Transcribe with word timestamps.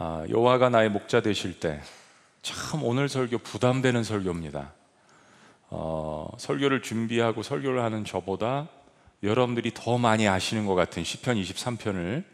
아, 0.00 0.24
여호와가 0.30 0.68
나의 0.68 0.90
목자 0.90 1.20
되실 1.20 1.58
때 1.58 1.80
참 2.42 2.82
오늘 2.82 3.08
설교 3.08 3.38
부담되는 3.38 4.04
설교입니다. 4.04 4.72
어, 5.70 6.30
설교를 6.38 6.82
준비하고 6.82 7.42
설교를 7.42 7.82
하는 7.82 8.04
저보다 8.04 8.68
여러분들이 9.22 9.72
더 9.74 9.98
많이 9.98 10.26
아시는 10.28 10.64
것 10.64 10.74
같은 10.74 11.04
시편 11.04 11.36
23편을 11.36 12.24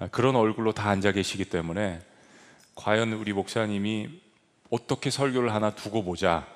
아, 0.00 0.08
그런 0.08 0.36
얼굴로 0.36 0.72
다 0.72 0.90
앉아 0.90 1.12
계시기 1.12 1.46
때문에 1.46 2.00
과연 2.74 3.14
우리 3.14 3.32
목사님이 3.32 4.08
어떻게 4.70 5.08
설교를 5.08 5.54
하나 5.54 5.74
두고 5.74 6.04
보자. 6.04 6.46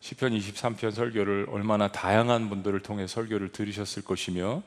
시편 0.00 0.32
23편 0.32 0.92
설교를 0.92 1.46
얼마나 1.48 1.88
다양한 1.88 2.50
분들을 2.50 2.80
통해 2.80 3.06
설교를 3.06 3.52
들으셨을 3.52 4.04
것이며 4.04 4.62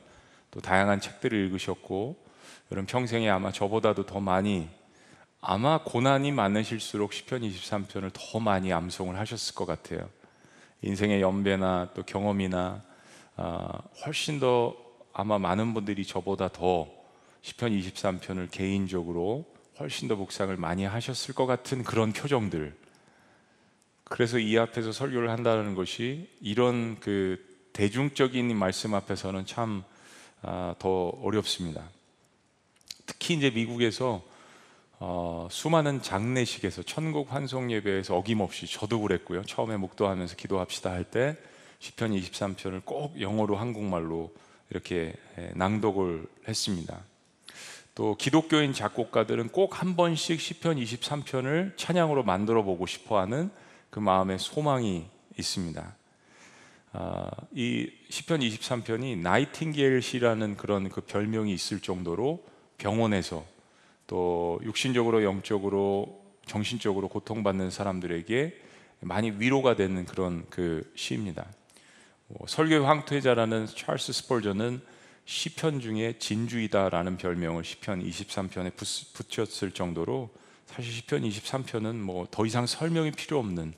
또 0.50 0.60
다양한 0.60 1.00
책들을 1.00 1.38
읽으셨고 1.46 2.27
여러분 2.70 2.86
평생에 2.86 3.30
아마 3.30 3.50
저보다도 3.50 4.04
더 4.04 4.20
많이 4.20 4.68
아마 5.40 5.82
고난이 5.82 6.32
많으실수록 6.32 7.14
시편 7.14 7.40
23편을 7.40 8.10
더 8.12 8.40
많이 8.40 8.72
암송을 8.72 9.18
하셨을 9.18 9.54
것 9.54 9.64
같아요. 9.64 10.08
인생의 10.82 11.22
연배나 11.22 11.90
또 11.94 12.02
경험이나 12.02 12.82
아, 13.36 13.78
훨씬 14.04 14.38
더 14.38 14.76
아마 15.14 15.38
많은 15.38 15.72
분들이 15.72 16.04
저보다 16.04 16.48
더 16.48 16.88
시편 17.40 17.70
23편을 17.70 18.50
개인적으로 18.50 19.46
훨씬 19.78 20.08
더 20.08 20.16
묵상을 20.16 20.54
많이 20.58 20.84
하셨을 20.84 21.34
것 21.34 21.46
같은 21.46 21.82
그런 21.84 22.12
표정들. 22.12 22.76
그래서 24.04 24.38
이 24.38 24.58
앞에서 24.58 24.92
설교를 24.92 25.30
한다는 25.30 25.74
것이 25.74 26.28
이런 26.42 27.00
그 27.00 27.38
대중적인 27.72 28.54
말씀 28.56 28.92
앞에서는 28.92 29.46
참더 29.46 29.84
아, 30.42 30.74
어렵습니다. 30.82 31.88
특히 33.08 33.34
이제 33.34 33.50
미국에서 33.50 34.22
어, 35.00 35.48
수많은 35.50 36.02
장례식에서 36.02 36.82
천국 36.82 37.32
환송 37.32 37.72
예배에서 37.72 38.16
어김없이 38.16 38.66
저도 38.66 39.00
그랬고요. 39.00 39.42
처음에 39.44 39.76
묵도하면서 39.76 40.36
기도합시다 40.36 40.90
할 40.92 41.04
때 41.04 41.36
시편 41.80 42.10
23편을 42.12 42.84
꼭 42.84 43.20
영어로 43.20 43.56
한국말로 43.56 44.32
이렇게 44.70 45.14
낭독을 45.54 46.26
했습니다. 46.48 47.00
또 47.94 48.16
기독교인 48.16 48.72
작곡가들은 48.72 49.48
꼭 49.50 49.80
한 49.80 49.96
번씩 49.96 50.40
시편 50.40 50.76
23편을 50.76 51.76
찬양으로 51.76 52.24
만들어 52.24 52.62
보고 52.62 52.86
싶어 52.86 53.18
하는 53.20 53.50
그 53.90 54.00
마음의 54.00 54.38
소망이 54.40 55.06
있습니다. 55.38 55.96
아, 56.92 57.30
이 57.54 57.88
시편 58.10 58.40
23편이 58.40 59.18
나이팅게일 59.18 60.02
시라는 60.02 60.56
그런 60.56 60.88
그 60.88 61.00
별명이 61.02 61.52
있을 61.52 61.80
정도로 61.80 62.42
병원에서 62.78 63.44
또 64.06 64.58
육신적으로 64.62 65.22
영적으로 65.24 66.22
정신적으로 66.46 67.08
고통받는 67.08 67.70
사람들에게 67.70 68.62
많이 69.00 69.30
위로가 69.30 69.76
되는 69.76 70.04
그런 70.06 70.46
그 70.48 70.90
시입니다. 70.96 71.46
뭐 72.28 72.46
설교 72.46 72.84
황투자라는 72.84 73.66
찰스 73.66 74.12
스펄전은 74.12 74.80
시편 75.24 75.80
중에 75.80 76.14
진주이다라는 76.18 77.18
별명을 77.18 77.62
시편 77.64 78.02
23편에 78.02 78.72
붙였을 79.12 79.72
정도로 79.72 80.30
사실 80.66 80.92
시편 80.92 81.22
23편은 81.22 81.96
뭐 81.96 82.26
더 82.30 82.46
이상 82.46 82.66
설명이 82.66 83.12
필요 83.12 83.38
없는 83.38 83.74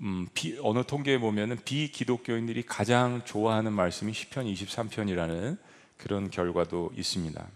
음, 0.00 0.28
비, 0.34 0.58
어느 0.60 0.84
통계에 0.84 1.18
보면은 1.18 1.58
비기독교인들이 1.64 2.64
가장 2.66 3.22
좋아하는 3.24 3.72
말씀이 3.72 4.12
시편 4.12 4.46
23편이라는 4.46 5.58
그런 5.96 6.30
결과도 6.30 6.92
있습니다. 6.96 7.46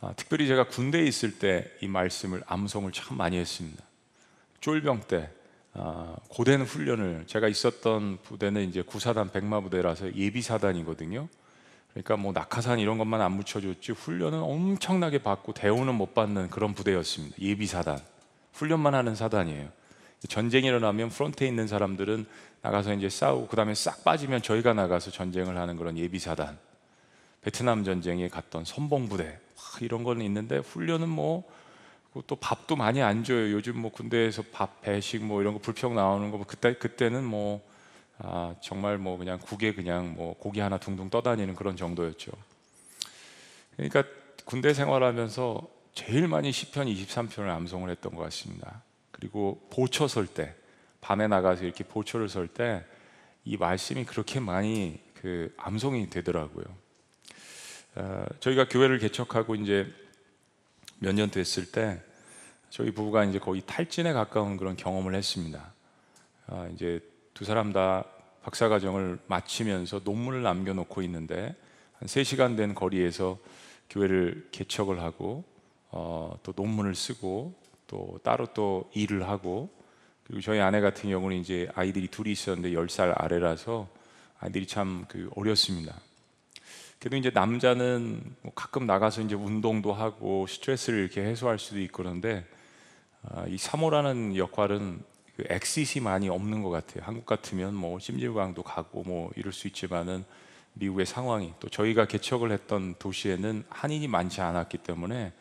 아, 0.00 0.12
특별히 0.16 0.46
제가 0.46 0.64
군대에 0.68 1.04
있을 1.04 1.38
때 1.38 1.70
이 1.82 1.88
말씀을 1.88 2.42
암송을 2.46 2.92
참 2.92 3.16
많이 3.16 3.36
했습니다. 3.36 3.82
쫄병 4.60 5.02
때 5.08 5.30
아, 5.72 6.16
고된 6.28 6.62
훈련을 6.62 7.24
제가 7.26 7.48
있었던 7.48 8.18
부대는 8.22 8.68
이제 8.68 8.82
구사단 8.82 9.30
백마 9.30 9.60
부대라서 9.60 10.14
예비 10.16 10.42
사단이거든요. 10.42 11.28
그러니까 11.90 12.16
뭐 12.16 12.32
낙하산 12.32 12.78
이런 12.78 12.98
것만 12.98 13.20
안 13.20 13.32
묻혀줬지 13.32 13.92
훈련은 13.92 14.38
엄청나게 14.40 15.18
받고 15.18 15.54
대우는 15.54 15.94
못 15.94 16.14
받는 16.14 16.50
그런 16.50 16.74
부대였습니다. 16.74 17.36
예비 17.40 17.66
사단 17.66 17.98
훈련만 18.54 18.94
하는 18.94 19.14
사단이에요. 19.14 19.68
전쟁이 20.28 20.66
일어나면 20.66 21.08
프론트에 21.08 21.48
있는 21.48 21.66
사람들은 21.66 22.26
나가서 22.62 22.94
이제 22.94 23.08
싸우고 23.08 23.48
그 23.48 23.56
다음에 23.56 23.74
싹 23.74 24.04
빠지면 24.04 24.42
저희가 24.42 24.74
나가서 24.74 25.10
전쟁을 25.10 25.56
하는 25.56 25.76
그런 25.76 25.96
예비 25.96 26.18
사단. 26.18 26.58
베트남 27.42 27.84
전쟁에 27.84 28.28
갔던 28.28 28.66
선봉 28.66 29.08
부대 29.08 29.38
이런 29.80 30.04
거는 30.04 30.24
있는데 30.24 30.58
훈련은 30.58 31.08
뭐 31.08 31.44
또 32.26 32.34
밥도 32.34 32.74
많이 32.74 33.00
안 33.02 33.22
줘요. 33.22 33.52
요즘 33.52 33.78
뭐 33.78 33.92
군대에서 33.92 34.42
밥 34.50 34.80
배식 34.82 35.22
뭐 35.24 35.40
이런 35.40 35.54
거 35.54 35.60
불평 35.60 35.94
나오는 35.94 36.30
거 36.32 36.38
뭐 36.38 36.46
그때 36.46 36.74
그때는 36.74 37.22
뭐 37.24 37.60
아, 38.18 38.54
정말 38.60 38.98
뭐 38.98 39.16
그냥 39.16 39.38
국에 39.38 39.72
그냥 39.74 40.14
뭐 40.14 40.34
고기 40.36 40.58
하나 40.58 40.76
둥둥 40.78 41.08
떠다니는 41.08 41.54
그런 41.54 41.76
정도였죠. 41.76 42.32
그러니까 43.76 44.02
군대 44.44 44.74
생활하면서 44.74 45.68
제일 45.94 46.26
많이 46.26 46.50
시편 46.50 46.88
23편을 46.88 47.48
암송을 47.48 47.90
했던 47.90 48.14
것 48.14 48.22
같습니다. 48.24 48.82
그리고 49.12 49.64
보초 49.70 50.08
설 50.08 50.26
때, 50.26 50.54
밤에 51.00 51.28
나가서 51.28 51.64
이렇게 51.64 51.84
보초를 51.84 52.28
설 52.28 52.48
때 52.48 52.84
이 53.44 53.56
말씀이 53.56 54.04
그렇게 54.04 54.38
많이 54.38 55.00
그 55.14 55.54
암송이 55.56 56.10
되더라고요. 56.10 56.64
어, 58.00 58.24
저희가 58.40 58.66
교회를 58.68 58.98
개척하고 58.98 59.54
이제 59.56 59.86
몇 61.00 61.12
년 61.14 61.30
됐을 61.30 61.70
때 61.70 62.00
저희 62.70 62.90
부부가 62.92 63.24
이제 63.24 63.38
거의 63.38 63.62
탈진에 63.66 64.12
가까운 64.14 64.56
그런 64.56 64.76
경험을 64.76 65.14
했습니다. 65.14 65.72
어, 66.46 66.70
이제 66.74 67.00
두 67.34 67.44
사람 67.44 67.72
다 67.72 68.04
박사 68.42 68.68
과정을 68.70 69.18
마치면서 69.26 70.00
논문을 70.04 70.42
남겨놓고 70.42 71.02
있는데 71.02 71.54
한 71.98 72.08
3시간 72.08 72.56
된 72.56 72.74
거리에서 72.74 73.38
교회를 73.90 74.48
개척을 74.50 75.00
하고 75.02 75.44
어, 75.90 76.38
또 76.42 76.54
논문을 76.56 76.94
쓰고 76.94 77.54
또 77.86 78.18
따로 78.22 78.46
또 78.54 78.90
일을 78.94 79.28
하고 79.28 79.68
그리고 80.24 80.40
저희 80.40 80.60
아내 80.60 80.80
같은 80.80 81.10
경우는 81.10 81.36
이제 81.36 81.68
아이들이 81.74 82.08
둘이 82.08 82.32
있었는데 82.32 82.70
10살 82.70 83.12
아래라서 83.14 83.88
아이들이 84.38 84.66
참 84.66 85.04
그 85.08 85.28
어렸습니다. 85.34 86.00
그래도 87.00 87.16
이제 87.16 87.30
남자는 87.32 88.36
뭐 88.42 88.52
가끔 88.54 88.86
나가서 88.86 89.22
이제 89.22 89.34
운동도 89.34 89.94
하고 89.94 90.46
스트레스를 90.46 90.98
이렇게 91.00 91.22
해소할 91.22 91.58
수도 91.58 91.80
있고 91.80 92.02
그런데 92.02 92.46
아, 93.22 93.46
이 93.48 93.56
사모라는 93.56 94.36
역할은 94.36 95.02
그 95.34 95.44
엑싯이 95.48 96.04
많이 96.04 96.28
없는 96.28 96.62
것 96.62 96.68
같아요. 96.68 97.02
한국 97.06 97.24
같으면 97.24 97.74
뭐 97.74 97.98
찜질방도 97.98 98.62
가고 98.62 99.02
뭐 99.02 99.30
이럴 99.36 99.50
수 99.54 99.66
있지만은 99.66 100.26
미국의 100.74 101.06
상황이 101.06 101.54
또 101.58 101.70
저희가 101.70 102.04
개척을 102.04 102.52
했던 102.52 102.94
도시에는 102.98 103.64
한인이 103.70 104.06
많지 104.06 104.42
않았기 104.42 104.78
때문에 104.78 105.32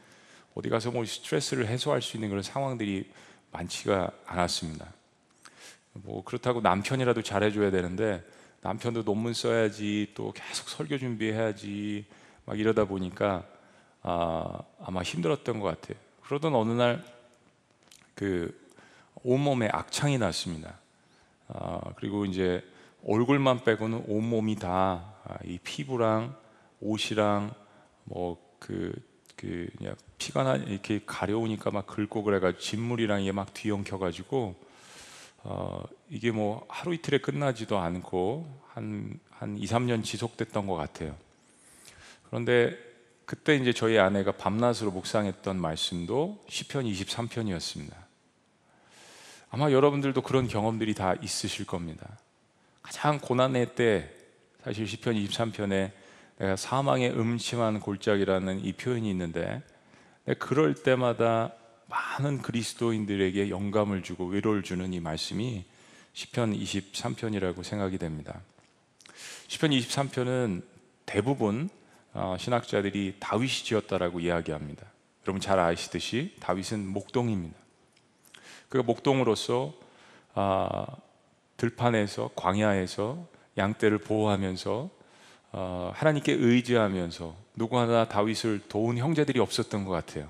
어디 0.56 0.70
가서 0.70 0.92
뭐 0.92 1.04
스트레스를 1.04 1.68
해소할 1.68 2.02
수 2.02 2.16
있는 2.16 2.30
그런 2.30 2.42
상황들이 2.42 3.12
많지가 3.52 4.12
않았습니다. 4.26 4.94
뭐 5.92 6.24
그렇다고 6.24 6.62
남편이라도 6.62 7.22
잘해줘야 7.22 7.70
되는데 7.70 8.24
남편도 8.62 9.04
논문 9.04 9.34
써야지 9.34 10.12
또 10.16 10.32
계속 10.32 10.70
설교 10.70 10.98
준비해야지 10.98 12.06
막 12.46 12.60
이러다 12.60 12.86
보니까 12.86 13.46
아, 14.02 14.60
아마 14.82 15.02
힘들었던 15.02 15.60
것 15.60 15.68
같아요. 15.68 15.98
그러던 16.24 16.56
어느 16.56 16.72
날 16.72 17.20
그 18.20 18.54
온몸에 19.24 19.70
악창이 19.72 20.18
났습니다. 20.18 20.78
아, 21.48 21.80
그리고 21.96 22.26
이제 22.26 22.62
얼굴만 23.06 23.64
빼고는 23.64 24.04
온몸이 24.10 24.58
다이 24.58 24.70
아, 24.70 25.38
피부랑 25.64 26.36
옷이랑 26.82 27.54
뭐그 28.04 28.92
그 29.38 29.70
그냥 29.78 29.96
피가 30.18 30.44
나 30.44 30.58
이렇게 30.58 31.02
가려우니까 31.06 31.72
막 31.72 31.88
긁고 31.88 32.24
그래가지고 32.24 32.62
진물이랑 32.62 33.22
이게 33.22 33.32
막 33.32 33.54
뒤엉켜가지고 33.54 34.56
어, 35.44 35.84
이게 36.10 36.32
뭐 36.32 36.66
하루 36.70 36.94
이틀에 36.94 37.20
끝나지도 37.20 37.78
않고 37.78 38.62
한, 38.74 39.20
한 39.30 39.58
2, 39.58 39.66
3년 39.66 40.04
지속됐던 40.04 40.66
것 40.66 40.76
같아요. 40.76 41.16
그런데 42.28 42.78
그때 43.26 43.56
이제 43.56 43.74
저희 43.74 44.00
아내가 44.00 44.32
밤낮으로 44.32 44.92
묵상했던 44.92 45.62
말씀도 45.62 46.44
시편 46.48 46.86
23편이었습니다. 46.86 47.94
아마 49.52 49.72
여러분들도 49.72 50.22
그런 50.22 50.48
경험들이 50.48 50.96
다 50.96 51.14
있으실 51.22 51.66
겁니다. 51.66 52.18
가장 52.82 53.20
고난의 53.20 53.76
때 53.76 54.10
사실 54.64 54.88
시편 54.88 55.14
23편에 55.14 55.92
내가 56.38 56.56
사망의 56.56 57.12
음침한 57.12 57.80
골짜기라는 57.80 58.64
이 58.66 58.74
표현이 58.74 59.10
있는데 59.12 59.62
그럴 60.40 60.74
때마다 60.74 61.54
많은 61.88 62.42
그리스도인들에게 62.42 63.50
영감을 63.50 64.04
주고 64.04 64.28
위로를 64.28 64.64
주는 64.64 64.92
이 64.94 65.00
말씀이 65.00 65.66
시편 66.14 66.54
23편이라고 66.54 67.64
생각이 67.64 67.98
됩니다. 67.98 68.42
시편 69.48 69.72
23편은 69.72 70.64
대부분 71.06 71.70
어, 72.14 72.36
신학자들이 72.40 73.16
다윗이 73.20 73.50
지었다라고 73.64 74.20
이야기합니다. 74.20 74.86
여러분 75.26 75.42
잘 75.42 75.60
아시듯이 75.60 76.36
다윗은 76.40 76.88
목동입니다. 76.88 77.58
그가 78.70 78.84
목동으로서 78.84 79.74
아, 80.34 80.86
들판에서 81.58 82.32
광야에서 82.36 83.28
양떼를 83.58 84.00
보호하면서 84.00 84.90
어, 85.52 85.92
하나님께 85.96 86.34
의지하면서 86.34 87.36
누구 87.56 87.80
하나 87.80 88.08
다윗을 88.08 88.62
도운 88.70 88.98
형제들이 88.98 89.40
없었던 89.40 89.86
것 89.86 89.92
같아요. 89.92 90.30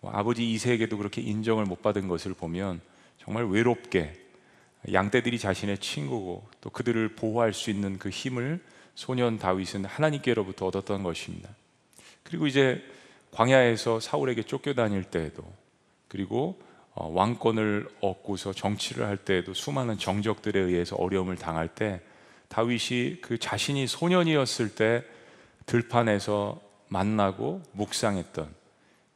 뭐 0.00 0.10
아버지 0.12 0.50
이세에게도 0.50 0.98
그렇게 0.98 1.20
인정을 1.20 1.64
못 1.64 1.82
받은 1.82 2.08
것을 2.08 2.34
보면 2.34 2.80
정말 3.18 3.46
외롭게 3.46 4.14
양떼들이 4.90 5.38
자신의 5.38 5.78
친구고 5.78 6.48
또 6.60 6.70
그들을 6.70 7.16
보호할 7.16 7.52
수 7.52 7.70
있는 7.70 7.98
그 7.98 8.08
힘을 8.08 8.60
소년 8.94 9.38
다윗은 9.38 9.84
하나님께로부터 9.84 10.66
얻었던 10.66 11.02
것입니다. 11.02 11.48
그리고 12.22 12.46
이제 12.46 12.82
광야에서 13.32 14.00
사울에게 14.00 14.42
쫓겨다닐 14.42 15.04
때에도 15.04 15.44
그리고 16.08 16.60
어, 16.94 17.08
왕권을 17.08 17.88
얻고서 18.00 18.52
정치를 18.52 19.06
할 19.06 19.16
때에도 19.16 19.54
수많은 19.54 19.98
정적들에 19.98 20.58
의해서 20.58 20.96
어려움을 20.96 21.36
당할 21.36 21.68
때 21.68 22.00
다윗이 22.48 23.20
그 23.20 23.38
자신이 23.38 23.86
소년이었을 23.86 24.74
때 24.74 25.04
들판에서 25.66 26.60
만나고 26.88 27.62
묵상했던 27.72 28.59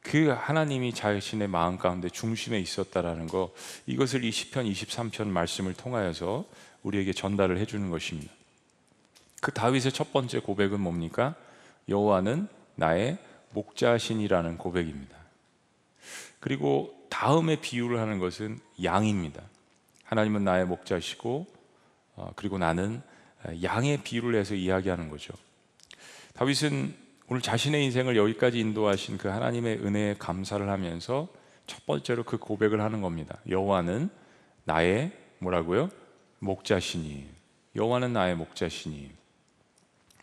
그 0.05 0.27
하나님이 0.27 0.93
자신의 0.93 1.47
마음 1.47 1.79
가운데 1.79 2.09
중심에 2.09 2.59
있었다라는 2.59 3.25
거 3.25 3.51
이것을 3.87 4.23
이 4.23 4.29
시편 4.29 4.65
23편 4.65 5.27
말씀을 5.27 5.73
통하여서 5.73 6.45
우리에게 6.83 7.11
전달을 7.11 7.57
해 7.57 7.65
주는 7.65 7.89
것입니다. 7.89 8.31
그 9.41 9.51
다윗의 9.51 9.91
첫 9.93 10.13
번째 10.13 10.39
고백은 10.39 10.79
뭡니까? 10.79 11.33
여호와는 11.89 12.47
나의 12.75 13.17
목자신이라는 13.49 14.59
고백입니다. 14.59 15.17
그리고 16.39 16.95
다음에 17.09 17.55
비유를 17.59 17.99
하는 17.99 18.19
것은 18.19 18.59
양입니다. 18.83 19.41
하나님은 20.03 20.43
나의 20.43 20.67
목자시고 20.67 21.47
어, 22.17 22.31
그리고 22.35 22.59
나는 22.59 23.01
양의 23.63 24.03
비유를 24.03 24.39
해서 24.39 24.53
이야기하는 24.53 25.09
거죠. 25.09 25.33
다윗은 26.35 27.04
오늘 27.27 27.41
자신의 27.41 27.83
인생을 27.85 28.15
여기까지 28.17 28.59
인도하신 28.59 29.17
그 29.17 29.27
하나님의 29.27 29.79
은혜에 29.79 30.15
감사를 30.19 30.67
하면서 30.69 31.27
첫 31.65 31.85
번째로 31.85 32.23
그 32.23 32.37
고백을 32.37 32.81
하는 32.81 33.01
겁니다. 33.01 33.39
여호와는 33.49 34.09
나의 34.65 35.11
뭐라고요? 35.39 35.89
목자시니. 36.39 37.27
여호와는 37.75 38.13
나의 38.13 38.35
목자시니. 38.35 39.09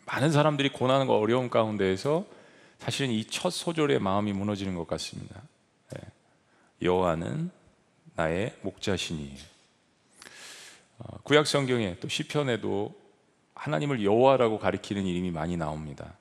많은 0.05 0.31
사람들이 0.31 0.69
고난과 0.69 1.13
어려움 1.17 1.49
가운데에서 1.49 2.25
사실은 2.79 3.11
이 3.11 3.25
첫 3.25 3.49
소절의 3.49 3.99
마음이 3.99 4.33
무너지는 4.33 4.75
것 4.75 4.87
같습니다. 4.87 5.41
네. 5.93 6.01
여호와는 6.81 7.51
나의 8.15 8.55
목자시니. 8.61 9.35
어, 10.99 11.17
구약 11.23 11.47
성경에 11.47 11.97
또 11.99 12.07
시편에도 12.07 12.93
하나님을 13.55 14.03
여호와라고 14.03 14.59
가리키는 14.59 15.05
이름이 15.05 15.31
많이 15.31 15.57
나옵니다. 15.57 16.13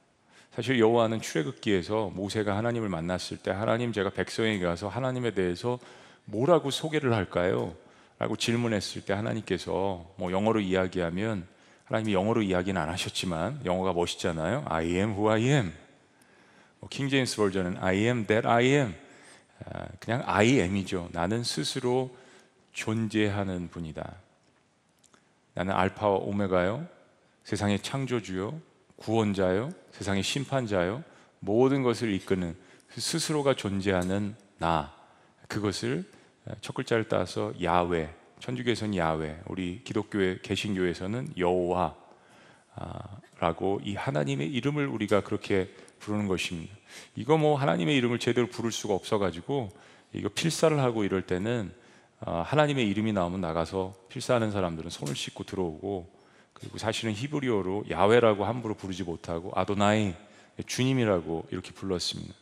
사실 0.54 0.78
여호와는 0.78 1.22
출애굽기에서 1.22 2.10
모세가 2.14 2.54
하나님을 2.54 2.90
만났을 2.90 3.38
때 3.38 3.50
하나님 3.50 3.90
제가 3.90 4.10
백성에게 4.10 4.62
가서 4.62 4.86
하나님에 4.86 5.32
대해서 5.32 5.78
뭐라고 6.26 6.70
소개를 6.70 7.14
할까요? 7.14 7.74
라고 8.18 8.36
질문했을 8.36 9.02
때 9.06 9.14
하나님께서 9.14 10.04
뭐 10.16 10.30
영어로 10.30 10.60
이야기하면 10.60 11.46
하나님이 11.86 12.12
영어로 12.12 12.42
이야기는 12.42 12.78
안 12.78 12.90
하셨지만 12.90 13.62
영어가 13.64 13.94
멋있잖아요. 13.94 14.64
I 14.68 14.88
am 14.88 15.12
who 15.12 15.30
I 15.30 15.42
am. 15.44 15.72
킹 16.90 17.08
제임스 17.08 17.36
버전은 17.36 17.78
I 17.80 17.96
am 18.00 18.26
that 18.26 18.46
I 18.46 18.66
am. 18.66 18.94
아, 19.64 19.86
그냥 20.00 20.22
I 20.26 20.60
am이죠. 20.60 21.08
나는 21.12 21.44
스스로 21.44 22.14
존재하는 22.72 23.68
분이다. 23.70 24.16
나는 25.54 25.72
알파와 25.74 26.16
오메가요. 26.16 26.86
세상의 27.44 27.80
창조주요, 27.80 28.60
구원자요, 29.02 29.70
세상의 29.90 30.22
심판자요, 30.22 31.02
모든 31.40 31.82
것을 31.82 32.12
이끄는 32.12 32.54
스스로가 32.96 33.54
존재하는 33.54 34.36
나. 34.58 34.94
그것을 35.48 36.04
첫 36.60 36.74
글자를 36.74 37.08
따서 37.08 37.52
야외, 37.62 38.14
천주교에서는 38.38 38.96
야외, 38.96 39.40
우리 39.46 39.82
기독교의 39.82 40.42
개신교에서는 40.42 41.32
여호와라고 41.36 41.96
이 43.82 43.96
하나님의 43.96 44.52
이름을 44.52 44.86
우리가 44.86 45.22
그렇게 45.22 45.68
부르는 45.98 46.28
것입니다. 46.28 46.72
이거 47.16 47.36
뭐 47.36 47.56
하나님의 47.56 47.96
이름을 47.96 48.20
제대로 48.20 48.46
부를 48.46 48.70
수가 48.70 48.94
없어가지고 48.94 49.70
이거 50.12 50.28
필사를 50.28 50.78
하고 50.78 51.02
이럴 51.02 51.22
때는 51.22 51.72
어, 52.20 52.42
하나님의 52.46 52.88
이름이 52.88 53.12
나오면 53.12 53.40
나가서 53.40 53.94
필사하는 54.08 54.52
사람들은 54.52 54.90
손을 54.90 55.16
씻고 55.16 55.42
들어오고 55.42 56.21
그리고 56.62 56.78
사실은 56.78 57.12
히브리어로 57.12 57.86
야외라고 57.90 58.44
함부로 58.44 58.74
부르지 58.74 59.02
못하고 59.02 59.50
아도나이 59.54 60.14
주님이라고 60.64 61.48
이렇게 61.50 61.72
불렀습니다. 61.72 62.34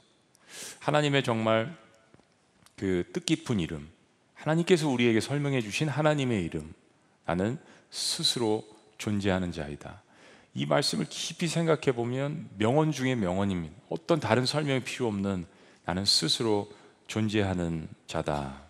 하나님의 0.81 1.23
정말 1.25 1.75
그 2.77 3.05
뜻깊은 3.15 3.61
이름, 3.61 3.89
하나님께서 4.35 4.89
우리에게 4.89 5.21
설명해 5.21 5.63
주신 5.63 5.89
하나님의 5.89 6.45
이름, 6.45 6.73
나는 7.25 7.59
스스로 7.91 8.65
존재하는 8.99 9.53
자이다. 9.53 10.03
이 10.53 10.67
말씀을 10.67 11.07
깊이 11.09 11.49
생각해 11.49 11.93
보면 11.93 12.51
명언 12.59 12.93
중에 12.93 13.15
명언입니다. 13.15 13.75
어떤 13.89 14.21
다른 14.21 14.45
설명이 14.45 14.81
필요 14.81 15.07
없는 15.07 15.47
나는 15.87 16.05
스스로 16.05 16.71
존재하는 17.07 17.89
자다. 18.07 18.61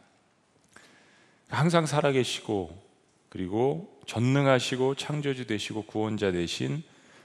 항상 1.49 1.87
살아계시고 1.87 2.91
그리고 3.29 4.00
전능하시고 4.11 4.97
창조주 4.97 5.47
되시고 5.47 5.85
구원자 5.85 6.33
되신 6.33 6.83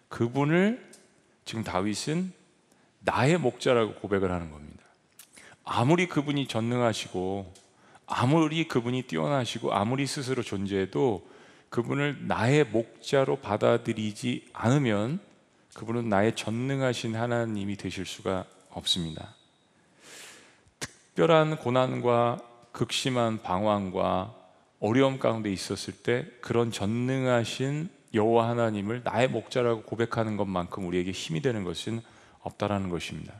그분을 0.08 0.88
지금 1.44 1.64
다윗은 1.64 2.32
나의 3.00 3.40
목자라고 3.40 3.96
고백을 3.96 4.32
하는 4.32 4.52
겁니다. 4.52 4.84
아무리 5.64 6.08
그분이 6.08 6.48
전능하시고 6.48 7.52
아무리 8.06 8.68
그분이 8.68 9.04
뛰어나시고 9.04 9.74
아무리 9.74 10.06
스스로 10.06 10.44
존재해도 10.44 11.28
그분을 11.70 12.28
나의 12.28 12.66
목자로 12.66 13.38
받아들이지 13.38 14.50
않으면 14.54 15.20
그분은 15.74 16.08
나의 16.08 16.36
전능하신 16.36 17.16
하나님이 17.16 17.78
되실 17.78 18.06
수가 18.06 18.46
없습니다. 18.70 19.34
특별한 20.80 21.58
고난과 21.58 22.38
극심한 22.72 23.42
방황과 23.42 24.35
어려움 24.86 25.18
가운데 25.18 25.52
있었을 25.52 25.96
때 25.96 26.28
그런 26.42 26.72
전능하신 26.72 27.90
여호와 28.14 28.50
하나님을 28.50 29.02
나의 29.04 29.28
목자라고 29.30 29.82
고백하는 29.82 30.38
것만큼 30.38 30.88
우리에게 30.88 31.12
힘이 31.12 31.42
되는 31.42 31.64
것은 31.64 32.02
없다라는 32.42 32.90
것입니다. 32.90 33.34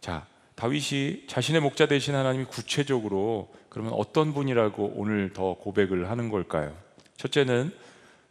자, 0.00 0.26
다윗이 0.54 1.26
자신의 1.26 1.60
목자 1.60 1.86
되신 1.86 2.14
하나님이 2.14 2.46
구체적으로 2.46 3.54
그러면 3.68 3.92
어떤 3.92 4.32
분이라고 4.32 4.94
오늘 4.96 5.32
더 5.34 5.54
고백을 5.54 6.10
하는 6.10 6.30
걸까요? 6.30 6.74
첫째는 7.16 7.72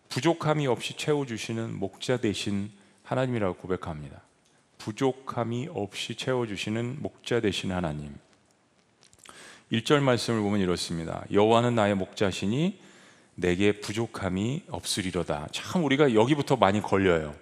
부족함이 0.10 0.66
없이 0.66 0.98
채워 0.98 1.26
주시는 1.26 1.78
목자 1.78 2.18
되신 2.18 2.72
하나님이라고 3.04 3.58
고백합니다. 3.58 4.22
부족함이 4.80 5.70
없이 5.72 6.16
채워 6.16 6.48
주시는 6.48 7.02
목자 7.02 7.40
되신 7.40 7.72
하나님. 7.72 8.16
1절 9.72 10.00
말씀을 10.00 10.42
보면 10.42 10.60
이렇습니다. 10.60 11.24
여호와는 11.32 11.76
나의 11.76 11.96
목자시니 11.96 12.80
내게 13.36 13.80
부족함이 13.80 14.64
없으리로다. 14.70 15.48
참 15.52 15.84
우리가 15.84 16.14
여기부터 16.14 16.56
많이 16.56 16.82
걸려요. 16.82 17.36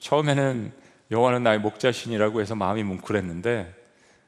처음에는 0.00 0.72
여호와는 1.10 1.42
나의 1.42 1.60
목자신이라고 1.60 2.40
해서 2.40 2.54
마음이 2.54 2.82
뭉클했는데 2.82 3.74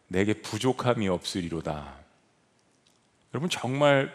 내게 0.08 0.34
부족함이 0.34 1.08
없으리로다. 1.08 1.94
여러분 3.34 3.50
정말 3.50 4.12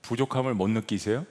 부족함을 0.00 0.54
못 0.54 0.68
느끼세요? 0.68 1.26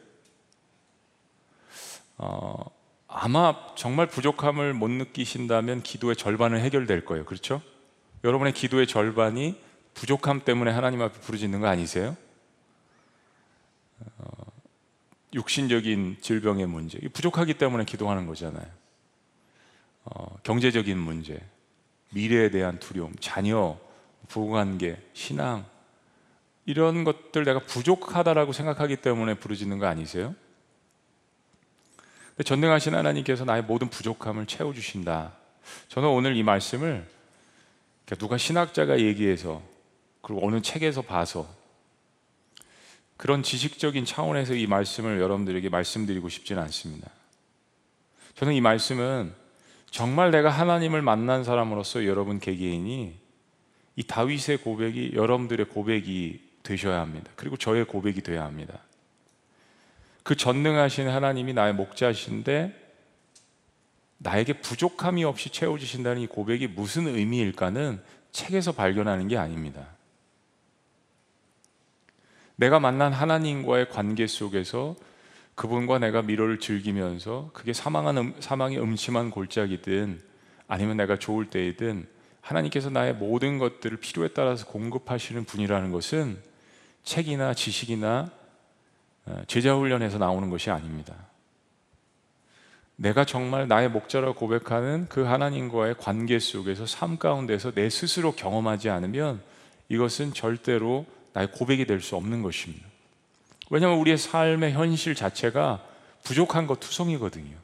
어, 2.18 2.64
아마 3.08 3.56
정말 3.76 4.08
부족함을 4.08 4.74
못 4.74 4.90
느끼신다면 4.90 5.82
기도의 5.82 6.16
절반은 6.16 6.60
해결될 6.60 7.04
거예요. 7.04 7.26
그렇죠? 7.26 7.62
여러분의 8.24 8.54
기도의 8.54 8.86
절반이 8.86 9.60
부족함 9.94 10.42
때문에 10.46 10.72
하나님 10.72 11.02
앞에 11.02 11.20
부르짖는 11.20 11.62
거 11.62 11.68
아니세요? 11.68 12.16
어, 14.18 14.26
육신적인 15.34 16.18
질병의 16.22 16.68
문제, 16.68 17.00
부족하기 17.00 17.56
때문에 17.56 17.86
기도하는 17.86 18.26
거잖아요. 18.26 18.66
어, 20.06 20.38
경제적인 20.44 20.98
문제, 20.98 21.40
미래에 22.12 22.50
대한 22.50 22.80
두려움, 22.80 23.14
자녀, 23.20 23.78
부부관계, 24.28 24.98
신앙 25.14 25.66
이런 26.66 27.04
것들 27.04 27.44
내가 27.44 27.60
부족하다라고 27.60 28.54
생각하기 28.54 28.98
때문에 28.98 29.36
부르짖는 29.36 29.80
거 29.80 29.88
아니세요? 29.88 30.36
전능하신 32.44 32.96
하나님께서 32.96 33.46
나의 33.46 33.64
모든 33.64 33.90
부족함을 33.90 34.46
채워주신다. 34.46 35.34
저는 35.90 36.10
오늘 36.10 36.36
이 36.36 36.44
말씀을 36.44 37.08
누가 38.18 38.38
신학자가 38.38 39.00
얘기해서 39.00 39.62
그리고 40.22 40.46
어느 40.46 40.62
책에서 40.62 41.02
봐서 41.02 41.48
그런 43.18 43.44
지식적인 43.44 44.06
차원에서 44.06 44.56
이 44.56 44.66
말씀을 44.66 45.20
여러분들에게 45.20 45.70
말씀드리고 45.70 46.30
싶지는 46.30 46.62
않습니다. 46.64 47.10
저는 48.36 48.54
이 48.54 48.62
말씀은 48.62 49.34
정말 49.92 50.32
내가 50.32 50.50
하나님을 50.50 51.02
만난 51.02 51.44
사람으로서 51.44 52.06
여러분 52.06 52.40
개개인이 52.40 53.20
이 53.96 54.04
다윗의 54.04 54.58
고백이 54.64 55.12
여러분들의 55.14 55.68
고백이 55.68 56.42
되셔야 56.64 57.02
합니다. 57.02 57.32
그리고 57.36 57.58
저의 57.58 57.86
고백이 57.86 58.22
되어야 58.22 58.44
합니다. 58.44 58.80
그 60.24 60.36
전능하신 60.36 61.10
하나님이 61.10 61.54
나의 61.54 61.74
목자신데 61.74 62.80
나에게 64.20 64.54
부족함이 64.62 65.24
없이 65.24 65.50
채워주신다는 65.50 66.22
이 66.22 66.28
고백이 66.28 66.68
무슨 66.68 67.08
의미일까는 67.08 68.02
책에서 68.32 68.72
발견하는 68.72 69.28
게 69.28 69.38
아닙니다. 69.38 69.88
내가 72.62 72.80
만난 72.80 73.12
하나님과의 73.12 73.90
관계 73.90 74.28
속에서 74.28 74.96
그분과 75.56 75.98
내가 75.98 76.22
미로를 76.22 76.60
즐기면서 76.60 77.50
그게 77.54 77.74
사망한 77.74 78.18
음, 78.20 78.36
사망의 78.40 78.80
음침한 78.80 79.32
골짜기든 79.32 80.22
아니면 80.68 80.98
내가 80.98 81.18
좋을 81.18 81.50
때이든 81.50 82.08
하나님께서 82.40 82.92
나의 82.92 83.16
모든 83.16 83.58
것들을 83.58 83.98
필요에 83.98 84.28
따라서 84.28 84.68
공급하시는 84.68 85.44
분이라는 85.44 85.92
것은 85.92 86.38
책이나 87.04 87.56
지식이나 87.56 88.30
어, 89.26 89.42
제자 89.48 89.74
훈련에서 89.76 90.20
나오는 90.20 90.52
것이 90.52 90.70
아닙니다. 90.70 91.16
내가 92.96 93.26
정말 93.26 93.68
나의 93.68 93.90
목자라고 93.90 94.36
고백하는 94.36 95.08
그 95.10 95.24
하나님과의 95.24 95.96
관계 95.98 96.38
속에서 96.38 96.86
삶 96.86 97.18
가운데서 97.18 97.72
내 97.72 97.90
스스로 97.90 98.34
경험하지 98.34 98.92
않으면 98.92 99.42
이것은 99.90 100.36
절대로 100.36 101.08
나의 101.34 101.52
고백이 101.52 101.86
될 101.86 102.02
수 102.02 102.16
없는 102.16 102.42
것입니다. 102.42 102.86
왜냐하면 103.70 104.00
우리의 104.00 104.18
삶의 104.18 104.74
현실 104.74 105.16
자체가 105.16 105.82
부족한 106.24 106.68
것 106.68 106.80
투성이거든요. 106.80 107.56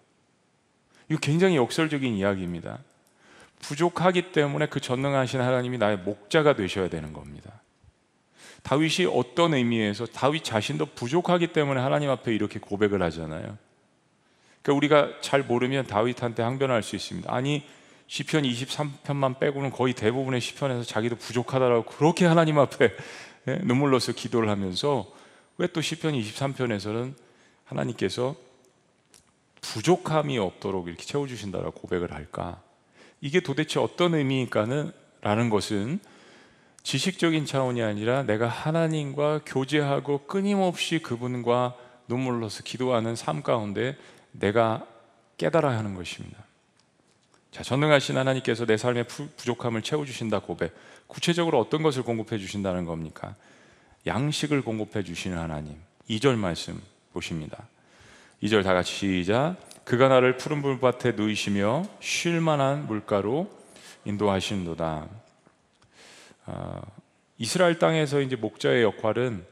이거 1.09 1.19
굉장히 1.21 1.57
역설적인 1.57 2.15
이야기입니다. 2.15 2.79
부족하기 3.59 4.31
때문에 4.31 4.67
그 4.67 4.79
전능하신 4.79 5.41
하나님이 5.41 5.77
나의 5.77 5.97
목자가 5.97 6.55
되셔야 6.55 6.89
되는 6.89 7.13
겁니다. 7.13 7.61
다윗이 8.63 9.07
어떤 9.11 9.53
의미에서 9.53 10.05
다윗 10.07 10.43
자신도 10.43 10.87
부족하기 10.87 11.47
때문에 11.47 11.79
하나님 11.79 12.09
앞에 12.09 12.33
이렇게 12.33 12.59
고백을 12.59 13.01
하잖아요. 13.03 13.57
그러니까 14.61 14.77
우리가 14.77 15.21
잘 15.21 15.43
모르면 15.43 15.87
다윗한테 15.87 16.43
항변할 16.43 16.83
수 16.83 16.95
있습니다. 16.95 17.33
아니 17.33 17.63
시편 18.07 18.43
23편만 18.43 19.39
빼고는 19.39 19.71
거의 19.71 19.93
대부분의 19.93 20.41
시편에서 20.41 20.83
자기도 20.83 21.15
부족하다라고 21.15 21.83
그렇게 21.83 22.25
하나님 22.25 22.59
앞에 22.59 22.85
예, 22.85 22.95
눈물로서 23.63 24.11
기도를 24.11 24.49
하면서 24.49 25.11
왜 25.57 25.67
또 25.67 25.81
시편 25.81 26.13
23편에서는 26.13 27.13
하나님께서 27.65 28.35
부족함이 29.61 30.37
없도록 30.37 30.87
이렇게 30.87 31.03
채워주신다라고 31.03 31.71
고백을 31.71 32.13
할까? 32.13 32.61
이게 33.21 33.39
도대체 33.39 33.79
어떤 33.79 34.13
의미일까는 34.13 34.91
라는 35.21 35.49
것은 35.49 35.99
지식적인 36.83 37.45
차원이 37.45 37.81
아니라 37.81 38.23
내가 38.23 38.47
하나님과 38.47 39.41
교제하고 39.45 40.19
끊임없이 40.27 40.99
그분과 40.99 41.75
눈물로서 42.07 42.63
기도하는 42.63 43.15
삶 43.15 43.43
가운데 43.43 43.97
내가 44.31 44.87
깨달아야 45.37 45.77
하는 45.77 45.95
것입니다. 45.95 46.37
자, 47.51 47.63
전능하신 47.63 48.17
하나님께서 48.17 48.65
내 48.65 48.77
삶의 48.77 49.05
부족함을 49.35 49.81
채워주신다 49.81 50.39
고백. 50.39 50.73
구체적으로 51.07 51.59
어떤 51.59 51.83
것을 51.83 52.03
공급해 52.03 52.37
주신다는 52.37 52.85
겁니까? 52.85 53.35
양식을 54.05 54.61
공급해 54.61 55.03
주시는 55.03 55.37
하나님. 55.37 55.75
2절 56.09 56.35
말씀 56.35 56.81
보십니다. 57.13 57.67
2절 58.43 58.63
다 58.63 58.73
같이 58.73 58.93
시작. 58.93 59.57
그가 59.83 60.09
나를 60.09 60.37
푸른 60.37 60.61
물밭에 60.61 61.13
누이시며 61.13 61.85
쉴 61.99 62.41
만한 62.41 62.87
물가로 62.87 63.49
인도하시는도다. 64.05 65.07
어, 66.45 66.81
이스라엘 67.37 67.79
땅에서 67.79 68.21
이제 68.21 68.35
목자의 68.35 68.83
역할은 68.83 69.45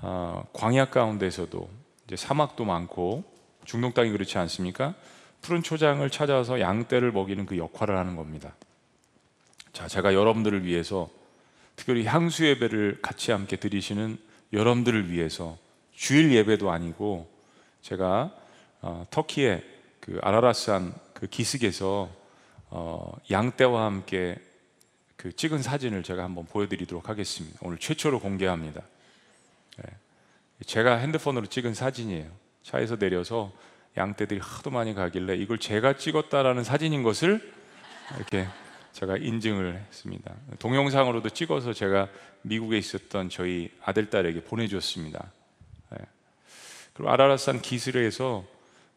어, 0.00 0.46
광야 0.52 0.90
가운데서도 0.90 1.68
이제 2.06 2.16
사막도 2.16 2.64
많고 2.64 3.24
중동 3.64 3.92
땅이 3.92 4.10
그렇지 4.10 4.36
않습니까? 4.38 4.94
푸른 5.40 5.62
초장을 5.62 6.08
찾아서 6.10 6.60
양떼를 6.60 7.12
먹이는 7.12 7.46
그 7.46 7.58
역할을 7.58 7.96
하는 7.96 8.16
겁니다. 8.16 8.54
자, 9.74 9.88
제가 9.88 10.14
여러분들을 10.14 10.64
위해서 10.64 11.10
특별히 11.74 12.06
향수 12.06 12.46
예배를 12.46 13.00
같이 13.02 13.32
함께 13.32 13.56
드리시는 13.56 14.16
여러분들을 14.52 15.10
위해서 15.10 15.58
주일 15.92 16.32
예배도 16.32 16.70
아니고 16.70 17.28
제가 17.82 18.32
어, 18.82 19.04
터키의 19.10 19.64
그 19.98 20.20
아라라스한 20.22 20.94
그 21.12 21.26
기슭에서 21.26 22.08
어, 22.70 23.12
양떼와 23.28 23.84
함께 23.84 24.36
그 25.16 25.34
찍은 25.34 25.60
사진을 25.60 26.04
제가 26.04 26.22
한번 26.22 26.46
보여드리도록 26.46 27.08
하겠습니다. 27.08 27.58
오늘 27.62 27.78
최초로 27.78 28.20
공개합니다. 28.20 28.80
네. 29.78 29.84
제가 30.66 30.98
핸드폰으로 30.98 31.46
찍은 31.46 31.74
사진이에요. 31.74 32.30
차에서 32.62 32.96
내려서 32.96 33.52
양떼들이 33.96 34.38
하도 34.40 34.70
많이 34.70 34.94
가길래 34.94 35.34
이걸 35.34 35.58
제가 35.58 35.96
찍었다라는 35.96 36.62
사진인 36.62 37.02
것을 37.02 37.52
이렇게 38.16 38.46
제가 38.94 39.16
인증을 39.16 39.74
했습니다. 39.74 40.32
동영상으로도 40.60 41.30
찍어서 41.30 41.72
제가 41.72 42.08
미국에 42.42 42.78
있었던 42.78 43.28
저희 43.28 43.70
아들 43.82 44.08
딸에게 44.08 44.44
보내줬습니다. 44.44 45.32
네. 45.90 45.98
그리고 46.92 47.10
아라라산 47.10 47.60
기슬에서 47.60 48.44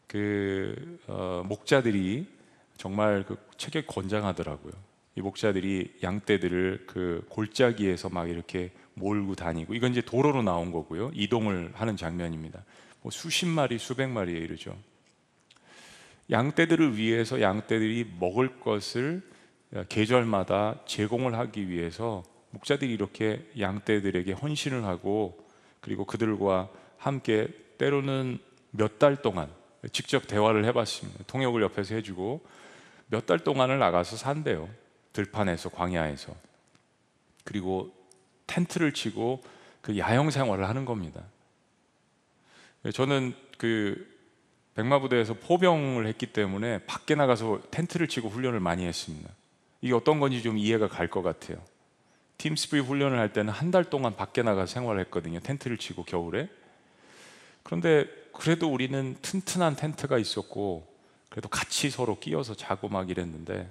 그 0.06 1.00
어, 1.08 1.42
목자들이 1.46 2.28
정말 2.76 3.24
그 3.26 3.36
체격 3.56 3.88
건장하더라고요. 3.88 4.72
이 5.16 5.20
목자들이 5.20 5.96
양떼들을 6.00 6.84
그 6.86 7.26
골짜기에서 7.28 8.08
막 8.08 8.30
이렇게 8.30 8.70
몰고 8.94 9.34
다니고 9.34 9.74
이건 9.74 9.90
이제 9.90 10.00
도로로 10.00 10.42
나온 10.42 10.70
거고요. 10.70 11.10
이동을 11.12 11.72
하는 11.74 11.96
장면입니다. 11.96 12.62
뭐 13.02 13.10
수십 13.10 13.46
마리, 13.46 13.78
수백 13.78 14.06
마리에 14.06 14.38
이르죠. 14.38 14.78
양떼들을 16.30 16.96
위해서 16.96 17.40
양떼들이 17.40 18.12
먹을 18.20 18.60
것을 18.60 19.22
계절마다 19.88 20.80
제공을 20.86 21.36
하기 21.38 21.68
위해서 21.68 22.22
목자들이 22.50 22.92
이렇게 22.92 23.46
양떼들에게 23.58 24.32
헌신을 24.32 24.84
하고 24.84 25.46
그리고 25.80 26.04
그들과 26.04 26.68
함께 26.96 27.48
때로는 27.78 28.38
몇 28.70 28.98
달 28.98 29.16
동안 29.22 29.48
직접 29.92 30.26
대화를 30.26 30.64
해봤습니다. 30.64 31.24
통역을 31.26 31.62
옆에서 31.62 31.94
해주고 31.94 32.44
몇 33.08 33.26
달 33.26 33.38
동안을 33.38 33.78
나가서 33.78 34.16
산대요. 34.16 34.68
들판에서 35.12 35.70
광야에서 35.70 36.34
그리고 37.44 37.92
텐트를 38.46 38.92
치고 38.92 39.42
그 39.80 39.98
야영 39.98 40.30
생활을 40.30 40.68
하는 40.68 40.84
겁니다. 40.84 41.22
저는 42.92 43.34
그 43.58 44.06
백마부대에서 44.74 45.34
포병을 45.34 46.06
했기 46.06 46.26
때문에 46.26 46.84
밖에 46.86 47.14
나가서 47.14 47.62
텐트를 47.70 48.08
치고 48.08 48.28
훈련을 48.28 48.60
많이 48.60 48.84
했습니다. 48.86 49.30
이게 49.80 49.94
어떤 49.94 50.20
건지 50.20 50.42
좀 50.42 50.58
이해가 50.58 50.88
갈 50.88 51.08
것 51.08 51.22
같아요. 51.22 51.58
팀스프리 52.38 52.80
훈련을 52.80 53.18
할 53.18 53.32
때는 53.32 53.52
한 53.52 53.70
달 53.70 53.84
동안 53.84 54.14
밖에 54.16 54.42
나가서 54.42 54.72
생활을 54.72 55.00
했거든요. 55.02 55.40
텐트를 55.40 55.76
치고 55.78 56.04
겨울에. 56.04 56.48
그런데 57.62 58.06
그래도 58.32 58.72
우리는 58.72 59.16
튼튼한 59.20 59.76
텐트가 59.76 60.18
있었고 60.18 60.86
그래도 61.28 61.48
같이 61.48 61.90
서로 61.90 62.18
끼어서 62.18 62.54
자고 62.54 62.88
막 62.88 63.10
이랬는데 63.10 63.68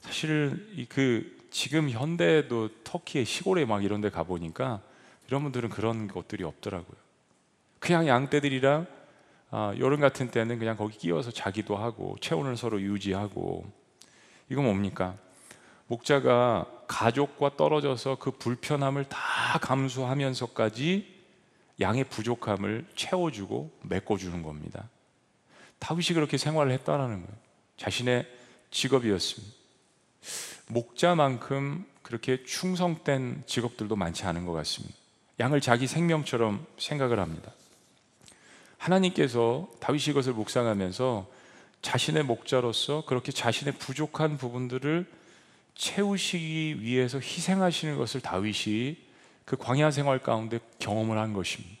사실 0.00 0.86
그 0.88 1.38
지금 1.50 1.88
현대도 1.90 2.82
터키의 2.84 3.24
시골에 3.24 3.64
막 3.64 3.84
이런 3.84 4.00
데 4.00 4.10
가보니까 4.10 4.82
이런 5.28 5.42
분들은 5.44 5.70
그런 5.70 6.08
것들이 6.08 6.44
없더라고요. 6.44 6.96
그냥 7.78 8.06
양떼들이랑 8.06 8.86
아, 9.50 9.74
여름 9.78 10.00
같은 10.00 10.30
때는 10.30 10.58
그냥 10.58 10.76
거기 10.76 10.96
끼어서 10.98 11.30
자기도 11.30 11.76
하고 11.76 12.16
체온을 12.20 12.56
서로 12.56 12.80
유지하고 12.80 13.64
이건 14.48 14.64
뭡니까? 14.64 15.16
목자가 15.92 16.66
가족과 16.86 17.56
떨어져서 17.56 18.16
그 18.16 18.30
불편함을 18.30 19.04
다 19.04 19.58
감수하면서까지 19.60 21.20
양의 21.80 22.04
부족함을 22.04 22.86
채워주고 22.96 23.70
메꿔주는 23.82 24.42
겁니다. 24.42 24.88
다윗이 25.80 26.14
그렇게 26.14 26.38
생활을 26.38 26.72
했다라는 26.72 27.16
거예요. 27.22 27.36
자신의 27.76 28.26
직업이었습니다. 28.70 29.54
목자만큼 30.68 31.84
그렇게 32.00 32.42
충성된 32.44 33.42
직업들도 33.46 33.94
많지 33.94 34.24
않은 34.24 34.46
것 34.46 34.52
같습니다. 34.52 34.94
양을 35.40 35.60
자기 35.60 35.86
생명처럼 35.86 36.66
생각을 36.78 37.18
합니다. 37.18 37.52
하나님께서 38.78 39.68
다윗이 39.80 40.04
이것을 40.08 40.32
묵상하면서 40.32 41.26
자신의 41.82 42.22
목자로서 42.22 43.04
그렇게 43.04 43.30
자신의 43.30 43.74
부족한 43.74 44.38
부분들을 44.38 45.21
채우시기 45.74 46.82
위해서 46.82 47.18
희생하시는 47.18 47.96
것을 47.96 48.20
다윗이 48.20 48.96
그 49.44 49.56
광야 49.56 49.90
생활 49.90 50.18
가운데 50.18 50.60
경험을 50.78 51.18
한 51.18 51.32
것입니다. 51.32 51.76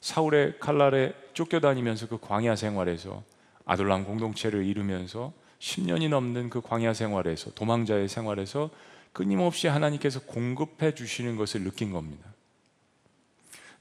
사울의 0.00 0.58
칼날에 0.60 1.14
쫓겨다니면서 1.32 2.08
그 2.08 2.18
광야 2.20 2.56
생활에서 2.56 3.22
아둘람 3.64 4.04
공동체를 4.04 4.64
이루면서 4.64 5.32
10년이 5.58 6.08
넘는 6.08 6.50
그 6.50 6.60
광야 6.60 6.94
생활에서 6.94 7.50
도망자의 7.52 8.08
생활에서 8.08 8.70
끊임없이 9.12 9.66
하나님께서 9.66 10.20
공급해 10.20 10.94
주시는 10.94 11.36
것을 11.36 11.64
느낀 11.64 11.90
겁니다. 11.90 12.24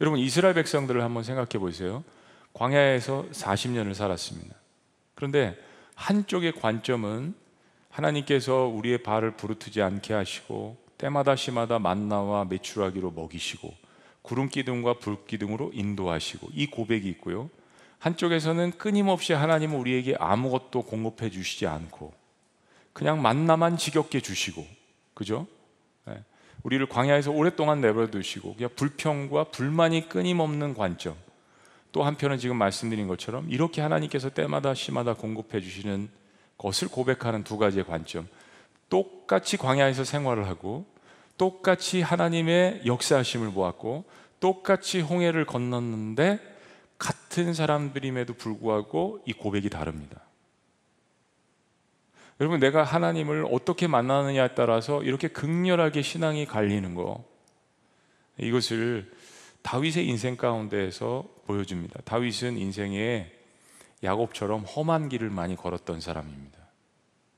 여러분 0.01 0.19
이스라엘 0.19 0.53
백성들을 0.55 1.03
한번 1.03 1.23
생각해 1.23 1.59
보세요. 1.59 2.03
광야에서 2.53 3.25
40년을 3.31 3.93
살았습니다. 3.93 4.55
그런데 5.13 5.57
한쪽의 5.95 6.53
관점은 6.53 7.35
하나님께서 7.95 8.65
우리의 8.65 9.03
발을 9.03 9.31
부르트지 9.31 9.81
않게 9.81 10.13
하시고 10.13 10.77
때마다 10.97 11.35
시마다 11.35 11.79
만나와 11.79 12.45
메추라기로 12.45 13.11
먹이시고 13.11 13.73
구름 14.21 14.49
기둥과 14.49 14.99
불 14.99 15.25
기둥으로 15.25 15.71
인도하시고 15.73 16.49
이 16.53 16.67
고백이 16.67 17.07
있고요. 17.09 17.49
한쪽에서는 17.99 18.71
끊임없이 18.77 19.33
하나님은 19.33 19.77
우리에게 19.77 20.15
아무것도 20.19 20.83
공급해 20.83 21.29
주시지 21.29 21.67
않고 21.67 22.13
그냥 22.91 23.21
만나만 23.21 23.77
지겹게 23.77 24.19
주시고 24.19 24.65
그죠? 25.13 25.47
네. 26.05 26.21
우리를 26.63 26.85
광야에서 26.87 27.31
오랫동안 27.31 27.79
내버려 27.81 28.07
두시고 28.07 28.55
그냥 28.55 28.69
불평과 28.75 29.45
불만이 29.45 30.09
끊임없는 30.09 30.73
관점 30.73 31.15
또 31.91 32.03
한편은 32.03 32.39
지금 32.39 32.57
말씀드린 32.57 33.07
것처럼 33.07 33.49
이렇게 33.49 33.81
하나님께서 33.81 34.29
때마다 34.29 34.73
시마다 34.73 35.13
공급해 35.13 35.61
주시는 35.61 36.09
것을 36.57 36.87
고백하는 36.87 37.43
두 37.43 37.57
가지의 37.57 37.85
관점 37.85 38.27
똑같이 38.89 39.57
광야에서 39.57 40.03
생활을 40.03 40.47
하고 40.47 40.85
똑같이 41.37 42.01
하나님의 42.01 42.83
역사하심을 42.85 43.51
보았고 43.51 44.05
똑같이 44.39 45.01
홍해를 45.01 45.45
건넜는데 45.45 46.39
같은 46.97 47.53
사람들임에도 47.53 48.35
불구하고 48.35 49.21
이 49.25 49.33
고백이 49.33 49.69
다릅니다. 49.69 50.21
여러분 52.39 52.59
내가 52.59 52.83
하나님을 52.83 53.45
어떻게 53.51 53.87
만나느냐에 53.87 54.49
따라서 54.55 55.01
이렇게 55.03 55.27
극렬하게 55.27 56.01
신앙이 56.01 56.45
갈리는 56.45 56.93
거 56.95 57.23
이것을 58.37 59.11
다윗의 59.61 60.07
인생 60.07 60.35
가운데에서 60.35 61.25
보여줍니다. 61.47 62.01
다윗은 62.03 62.57
인생에 62.57 63.31
야곱처럼 64.05 64.63
험한 64.63 65.09
길을 65.09 65.29
많이 65.29 65.55
걸었던 65.55 65.99
사람입니다. 65.99 66.57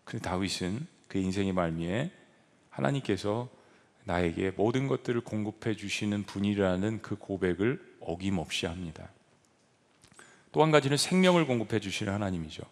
근데 0.03 0.21
다윗은 0.21 0.85
그 1.07 1.17
인생의 1.17 1.53
말미에 1.53 2.11
하나님께서 2.69 3.49
나에게 4.03 4.51
모든 4.51 4.87
것들을 4.87 5.21
공급해 5.21 5.75
주시는 5.75 6.23
분이라는 6.23 7.01
그 7.01 7.15
고백을 7.15 7.97
어김없이 7.99 8.65
합니다. 8.65 9.09
또 10.51 10.63
한 10.63 10.71
가지는 10.71 10.97
생명을 10.97 11.45
공급해 11.45 11.79
주시는 11.79 12.13
하나님이죠. 12.13 12.63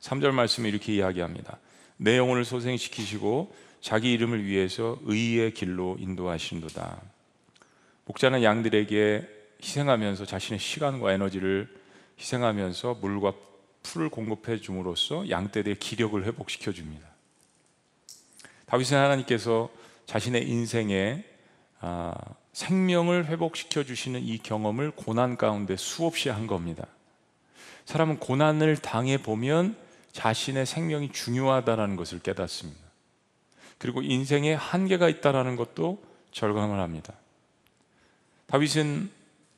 3절 0.00 0.32
말씀에 0.32 0.68
이렇게 0.68 0.94
이야기합니다. 0.94 1.58
내 1.96 2.18
영혼을 2.18 2.44
소생시키시고 2.44 3.54
자기 3.80 4.12
이름을 4.12 4.44
위해서 4.44 4.98
의의 5.04 5.54
길로 5.54 5.96
인도하신도다. 5.98 7.00
목자는 8.06 8.42
양들에게 8.42 9.28
희생하면서 9.62 10.26
자신의 10.26 10.58
시간과 10.58 11.12
에너지를 11.12 11.83
희생하면서 12.18 12.98
물과 13.00 13.32
풀을 13.82 14.08
공급해 14.08 14.60
줌으로써 14.60 15.28
양떼들의 15.28 15.78
기력을 15.78 16.22
회복시켜 16.24 16.72
줍니다. 16.72 17.06
다윗은 18.66 18.96
하나님께서 18.96 19.70
자신의 20.06 20.48
인생에 20.48 21.24
아, 21.80 22.14
생명을 22.52 23.26
회복시켜 23.26 23.84
주시는 23.84 24.22
이 24.22 24.38
경험을 24.38 24.92
고난 24.92 25.36
가운데 25.36 25.76
수없이 25.76 26.28
한 26.28 26.46
겁니다. 26.46 26.86
사람은 27.84 28.18
고난을 28.18 28.78
당해 28.78 29.18
보면 29.18 29.76
자신의 30.12 30.64
생명이 30.64 31.12
중요하다는 31.12 31.96
것을 31.96 32.20
깨닫습니다. 32.20 32.80
그리고 33.78 34.00
인생에 34.00 34.54
한계가 34.54 35.08
있다는 35.08 35.56
것도 35.56 36.02
절감을 36.30 36.78
합니다. 36.78 37.12
다윗은 38.46 39.10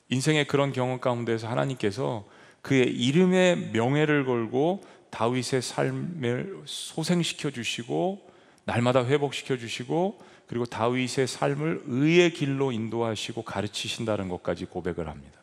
인생의 0.08 0.46
그런 0.46 0.72
경험 0.72 0.98
가운데서 0.98 1.48
하나님께서 1.48 2.24
그의 2.66 2.88
이름의 2.88 3.70
명예를 3.72 4.24
걸고 4.24 4.82
다윗의 5.10 5.62
삶을 5.62 6.62
소생시켜 6.64 7.52
주시고 7.52 8.28
날마다 8.64 9.06
회복시켜 9.06 9.56
주시고 9.56 10.20
그리고 10.48 10.66
다윗의 10.66 11.28
삶을 11.28 11.84
의의 11.86 12.32
길로 12.32 12.72
인도하시고 12.72 13.42
가르치신다는 13.42 14.28
것까지 14.28 14.64
고백을 14.64 15.06
합니다. 15.06 15.38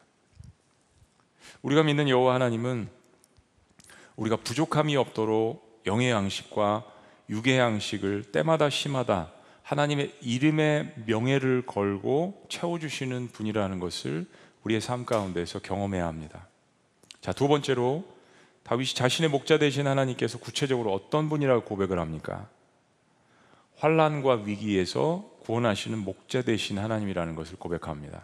우리가 1.62 1.83
믿는 1.83 2.09
여호와 2.09 2.36
하나님은 2.36 2.89
우리가 4.17 4.36
부족함이 4.36 4.97
없도록 4.97 5.81
영의 5.86 6.12
양식과 6.12 6.83
육의 7.29 7.57
양식을 7.57 8.33
때마다 8.33 8.69
심하다 8.69 9.31
하나님의 9.62 10.13
이름의 10.19 10.93
명예를 11.05 11.65
걸고 11.67 12.47
채워주시는 12.49 13.29
분이라는 13.29 13.79
것을 13.79 14.25
우리의 14.63 14.81
삶 14.81 15.05
가운데서 15.05 15.59
경험해야 15.59 16.05
합니다. 16.05 16.49
자, 17.23 17.31
두 17.31 17.47
번째로 17.47 18.03
다윗이 18.63 18.95
자신의 18.95 19.29
목자 19.29 19.57
되신 19.57 19.88
하나님께서 19.88 20.38
구체적으로 20.39 20.93
어떤 20.93 21.29
분이라고 21.29 21.63
고백을 21.63 21.97
합니까? 21.97 22.49
환란과 23.77 24.41
위기에서 24.43 25.31
구원하시는 25.43 25.97
목자 25.99 26.41
되신 26.41 26.79
하나님이라는 26.79 27.36
것을 27.36 27.55
고백합니다. 27.55 28.23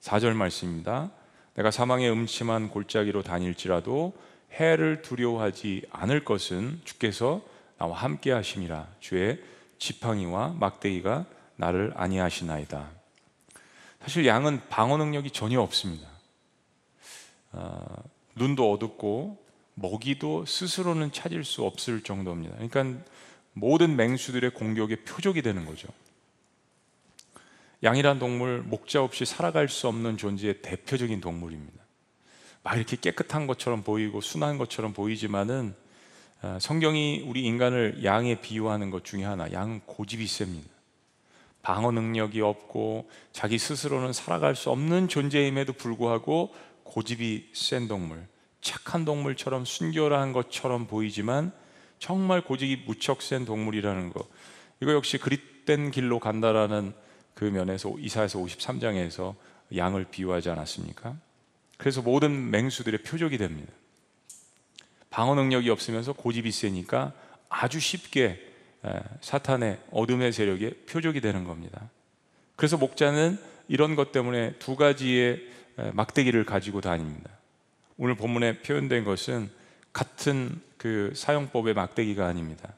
4절 0.00 0.34
말씀입니다. 0.34 1.12
내가 1.54 1.70
사망의 1.70 2.10
음침한 2.10 2.70
골짜기로 2.70 3.22
다닐지라도 3.22 4.14
해를 4.54 5.02
두려워하지 5.02 5.86
않을 5.92 6.24
것은 6.24 6.80
주께서 6.82 7.40
나와 7.78 7.96
함께 7.96 8.32
하심이라 8.32 8.88
주의 8.98 9.40
지팡이와 9.78 10.56
막대기가 10.58 11.24
나를 11.54 11.92
아니하시나이다. 11.94 12.90
사실 14.02 14.26
양은 14.26 14.62
방어 14.68 14.96
능력이 14.96 15.30
전혀 15.30 15.60
없습니다. 15.60 16.17
어, 17.52 17.84
눈도 18.34 18.72
어둡고 18.72 19.42
먹이도 19.74 20.44
스스로는 20.46 21.12
찾을 21.12 21.44
수 21.44 21.64
없을 21.64 22.02
정도입니다. 22.02 22.56
그러니까 22.56 23.04
모든 23.52 23.96
맹수들의 23.96 24.50
공격의 24.50 25.04
표적이 25.04 25.42
되는 25.42 25.64
거죠. 25.64 25.88
양이란 27.82 28.18
동물 28.18 28.62
목자 28.62 29.02
없이 29.02 29.24
살아갈 29.24 29.68
수 29.68 29.86
없는 29.86 30.16
존재의 30.16 30.62
대표적인 30.62 31.20
동물입니다. 31.20 31.78
막 32.64 32.76
이렇게 32.76 32.96
깨끗한 32.96 33.46
것처럼 33.46 33.82
보이고 33.82 34.20
순한 34.20 34.58
것처럼 34.58 34.92
보이지만은 34.92 35.74
아, 36.40 36.58
성경이 36.60 37.24
우리 37.26 37.42
인간을 37.42 38.04
양에 38.04 38.40
비유하는 38.40 38.90
것 38.90 39.04
중에 39.04 39.24
하나, 39.24 39.50
양은 39.50 39.80
고집이 39.86 40.26
셉니다. 40.26 40.68
방어 41.62 41.90
능력이 41.90 42.40
없고 42.40 43.08
자기 43.32 43.58
스스로는 43.58 44.12
살아갈 44.12 44.54
수 44.54 44.70
없는 44.70 45.08
존재임에도 45.08 45.72
불구하고 45.72 46.54
고집이 46.88 47.50
센 47.52 47.86
동물, 47.86 48.26
착한 48.62 49.04
동물처럼 49.04 49.66
순결한 49.66 50.32
것처럼 50.32 50.86
보이지만 50.86 51.52
정말 51.98 52.40
고집이 52.40 52.84
무척 52.86 53.20
센 53.20 53.44
동물이라는 53.44 54.12
것. 54.12 54.26
이거 54.80 54.92
역시 54.92 55.18
그릿된 55.18 55.90
길로 55.90 56.18
간다라는 56.18 56.94
그 57.34 57.44
면에서 57.44 57.94
이사에서 57.98 58.38
53장에서 58.38 59.34
양을 59.76 60.06
비유하지 60.10 60.48
않았습니까? 60.48 61.16
그래서 61.76 62.00
모든 62.00 62.50
맹수들의 62.50 63.02
표적이 63.02 63.36
됩니다. 63.38 63.72
방어 65.10 65.34
능력이 65.34 65.68
없으면서 65.68 66.14
고집이 66.14 66.50
세니까 66.50 67.12
아주 67.48 67.80
쉽게 67.80 68.40
사탄의 69.20 69.78
어둠의 69.90 70.32
세력의 70.32 70.84
표적이 70.88 71.20
되는 71.20 71.44
겁니다. 71.44 71.90
그래서 72.56 72.76
목자는 72.76 73.38
이런 73.68 73.94
것 73.94 74.10
때문에 74.10 74.54
두 74.58 74.74
가지의 74.74 75.57
막대기를 75.92 76.44
가지고 76.44 76.80
다닙니다. 76.80 77.30
오늘 77.96 78.14
본문에 78.14 78.60
표현된 78.62 79.04
것은 79.04 79.50
같은 79.92 80.60
그 80.76 81.12
사용법의 81.14 81.74
막대기가 81.74 82.26
아닙니다. 82.26 82.72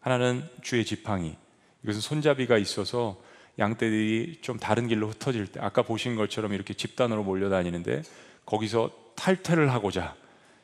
하나는 0.00 0.44
주의 0.62 0.84
지팡이. 0.84 1.36
이것은 1.82 2.00
손잡이가 2.00 2.58
있어서 2.58 3.20
양떼들이 3.58 4.38
좀 4.40 4.58
다른 4.58 4.88
길로 4.88 5.08
흩어질 5.08 5.46
때 5.46 5.60
아까 5.60 5.82
보신 5.82 6.16
것처럼 6.16 6.52
이렇게 6.52 6.74
집단으로 6.74 7.22
몰려다니는데 7.22 8.02
거기서 8.46 8.90
탈퇴를 9.14 9.72
하고자 9.72 10.16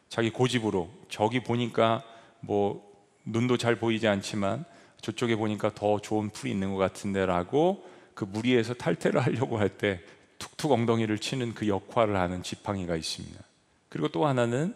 자기 0.09 0.31
고집으로 0.31 0.90
저기 1.09 1.40
보니까 1.40 2.03
뭐 2.40 2.85
눈도 3.24 3.57
잘 3.57 3.76
보이지 3.76 4.09
않지만 4.09 4.64
저쪽에 5.00 5.37
보니까 5.37 5.70
더 5.74 6.00
좋은 6.00 6.31
풀이 6.31 6.50
있는 6.50 6.72
것 6.72 6.79
같은데라고 6.79 7.88
그 8.14 8.24
무리에서 8.24 8.74
탈퇴를 8.74 9.20
하려고 9.20 9.59
할 9.59 9.68
때 9.68 10.00
툭툭 10.40 10.72
엉덩이를 10.72 11.18
치는 11.18 11.55
그 11.55 11.68
역할을 11.68 12.16
하는 12.16 12.42
지팡이가 12.42 12.96
있습니다. 12.96 13.38
그리고 13.88 14.09
또 14.09 14.26
하나는 14.26 14.74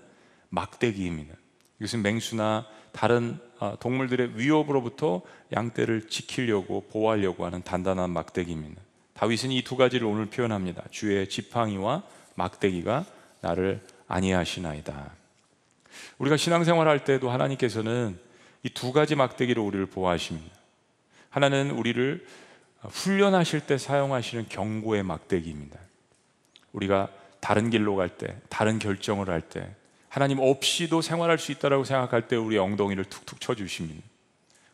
막대기입니다. 0.51 1.35
이것은 1.81 2.03
맹수나 2.03 2.67
다른 2.93 3.39
아, 3.59 3.77
동물들의 3.81 4.39
위협으로부터 4.39 5.23
양떼를 5.53 6.09
지키려고 6.09 6.83
보호하려고 6.93 7.45
하는 7.45 7.63
단단한 7.63 8.11
막대기입니다. 8.11 8.81
다윗은 9.15 9.51
이 9.51 9.63
두 9.63 9.77
가지를 9.77 10.07
오늘 10.07 10.27
표현합니다. 10.27 10.85
주의 10.91 11.29
지팡이와 11.29 12.03
막대기가 12.37 13.05
나를 13.41 13.81
안위하시나이다. 14.07 15.13
우리가 16.19 16.37
신앙생활 16.37 16.87
할 16.89 17.05
때도 17.05 17.31
하나님께서는 17.31 18.19
이 18.65 18.71
두 18.71 18.93
가지 18.93 19.15
막대기로 19.15 19.65
우리를 19.65 19.87
보호하십니다. 19.87 20.55
하나는 21.31 21.71
우리를 21.71 22.25
훈련하실 22.91 23.67
때 23.67 23.79
사용하시는 23.79 24.47
경고의 24.49 25.03
막대기입니다. 25.03 25.79
우리가 26.73 27.09
다른 27.41 27.71
길로 27.71 27.97
갈 27.97 28.09
때, 28.09 28.37
다른 28.49 28.79
결정을 28.79 29.29
할 29.29 29.41
때, 29.41 29.75
하나님 30.09 30.39
없이도 30.39 31.03
생활할 31.03 31.39
수 31.39 31.53
있다라고 31.53 31.85
생각할 31.85 32.29
때 32.29 32.37
우리 32.37 32.57
엉덩이를 32.57 33.05
툭툭 33.05 33.41
쳐 33.41 33.55
주십니다. 33.55 34.03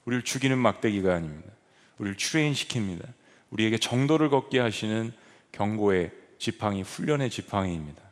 우리를 0.05 0.23
죽이는 0.23 0.59
막대기가 0.59 1.15
아닙니다. 1.15 1.51
우리를 1.99 2.17
트레인시킵니다. 2.17 3.07
우리에게 3.51 3.79
정도를 3.79 4.29
걷게 4.29 4.59
하시는 4.59 5.13
경고의 5.53 6.11
지팡이, 6.39 6.83
훈련의 6.83 7.31
지팡이입니다. 7.31 8.03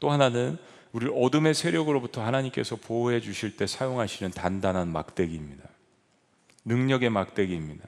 또 0.00 0.10
하나는 0.10 0.58
우리를 0.92 1.12
어둠의 1.16 1.54
세력으로부터 1.54 2.24
하나님께서 2.24 2.76
보호해 2.76 3.20
주실 3.20 3.56
때 3.56 3.66
사용하시는 3.66 4.32
단단한 4.32 4.88
막대기입니다. 4.88 5.68
능력의 6.64 7.10
막대기입니다. 7.10 7.86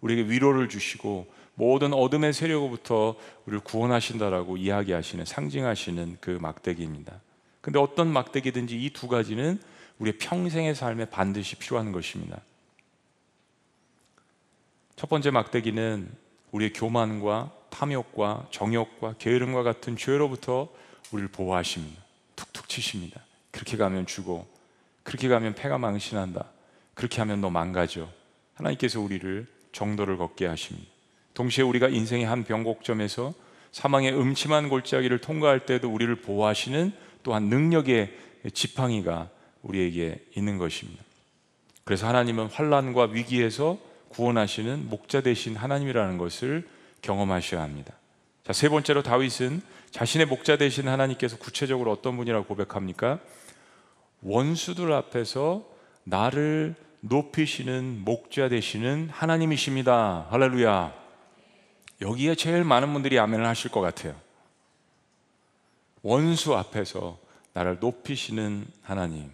우리에게 0.00 0.30
위로를 0.30 0.68
주시고 0.68 1.26
모든 1.54 1.92
어둠의 1.92 2.32
세력으로부터 2.32 3.16
우리를 3.46 3.60
구원하신다라고 3.64 4.56
이야기하시는 4.56 5.24
상징하시는 5.24 6.18
그 6.20 6.30
막대기입니다. 6.40 7.20
근데 7.60 7.78
어떤 7.78 8.12
막대기든지 8.12 8.80
이 8.80 8.90
두 8.90 9.08
가지는 9.08 9.60
우리의 9.98 10.18
평생의 10.18 10.74
삶에 10.74 11.06
반드시 11.06 11.56
필요한 11.56 11.90
것입니다. 11.90 12.40
첫 14.96 15.08
번째 15.08 15.30
막대기는 15.30 16.08
우리의 16.52 16.72
교만과 16.72 17.52
탐욕과 17.70 18.48
정욕과 18.50 19.14
게으름과 19.18 19.62
같은 19.62 19.96
죄로부터 19.96 20.68
우리를 21.12 21.30
보호하십니다. 21.30 22.02
툭툭 22.36 22.68
치십니다. 22.68 23.20
그렇게 23.50 23.76
가면 23.76 24.06
죽어. 24.06 24.46
그렇게 25.02 25.28
가면 25.28 25.54
패가 25.54 25.78
망신한다. 25.78 26.44
그렇게 26.94 27.20
하면 27.20 27.40
너 27.40 27.50
망가져. 27.50 28.08
하나님께서 28.54 29.00
우리를 29.00 29.46
정도를 29.78 30.16
걷게 30.16 30.46
하십니다. 30.46 30.88
동시에 31.34 31.62
우리가 31.62 31.88
인생의 31.88 32.26
한 32.26 32.42
변곡점에서 32.42 33.32
사망의 33.70 34.12
음침한 34.12 34.68
골짜기를 34.68 35.20
통과할 35.20 35.66
때도 35.66 35.88
우리를 35.88 36.12
보호하시는 36.16 36.92
또한 37.22 37.44
능력의 37.44 38.12
지팡이가 38.52 39.28
우리에게 39.62 40.24
있는 40.34 40.58
것입니다. 40.58 41.02
그래서 41.84 42.08
하나님은 42.08 42.46
환란과 42.46 43.10
위기에서 43.12 43.78
구원하시는 44.08 44.88
목자 44.88 45.20
되신 45.20 45.54
하나님이라는 45.54 46.18
것을 46.18 46.66
경험하셔야 47.02 47.62
합니다. 47.62 47.94
자, 48.44 48.52
세 48.52 48.68
번째로 48.68 49.02
다윗은 49.02 49.62
자신의 49.90 50.26
목자 50.26 50.56
되신 50.56 50.88
하나님께서 50.88 51.38
구체적으로 51.38 51.92
어떤 51.92 52.16
분이라고 52.16 52.46
고백합니까? 52.46 53.20
원수들 54.22 54.92
앞에서 54.92 55.64
나를 56.04 56.74
높이시는 57.08 58.04
목자 58.04 58.48
되시는 58.48 59.08
하나님이십니다. 59.10 60.26
할렐루야. 60.30 60.92
여기에 62.00 62.34
제일 62.34 62.64
많은 62.64 62.92
분들이 62.92 63.18
아멘을 63.18 63.46
하실 63.46 63.70
것 63.70 63.80
같아요. 63.80 64.14
원수 66.02 66.54
앞에서 66.54 67.18
나를 67.54 67.78
높이시는 67.80 68.66
하나님. 68.82 69.30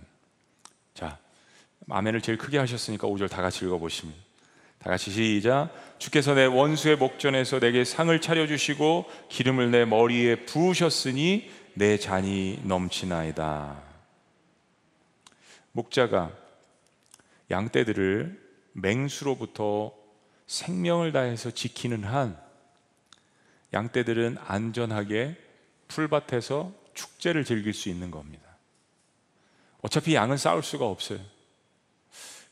자, 0.95 1.19
아멘을 1.91 2.23
제일 2.23 2.39
크게 2.39 2.59
하셨으니까 2.59 3.07
5절 3.09 3.29
다 3.29 3.43
같이 3.43 3.65
읽어보시면. 3.65 4.15
다 4.79 4.91
같이 4.91 5.11
시작. 5.11 5.71
주께서 5.99 6.35
내 6.35 6.45
원수의 6.45 6.97
목전에서 6.97 7.59
내게 7.59 7.85
상을 7.85 8.19
차려주시고 8.21 9.07
기름을 9.29 9.71
내 9.71 9.85
머리에 9.85 10.45
부으셨으니 10.45 11.51
내 11.75 11.99
잔이 11.99 12.61
넘치나이다. 12.65 13.83
목자가 15.73 16.44
양떼들을 17.51 18.43
맹수로부터 18.73 19.95
생명을 20.47 21.13
다해서 21.13 21.51
지키는 21.51 22.05
한 22.05 22.39
양떼들은 23.73 24.39
안전하게 24.45 25.37
풀밭에서 25.89 26.73
축제를 26.95 27.45
즐길 27.45 27.75
수 27.75 27.89
있는 27.89 28.11
겁니다. 28.11 28.45
어차피 29.83 30.15
양은 30.15 30.37
싸울 30.37 30.63
수가 30.63 30.87
없어요. 30.87 31.19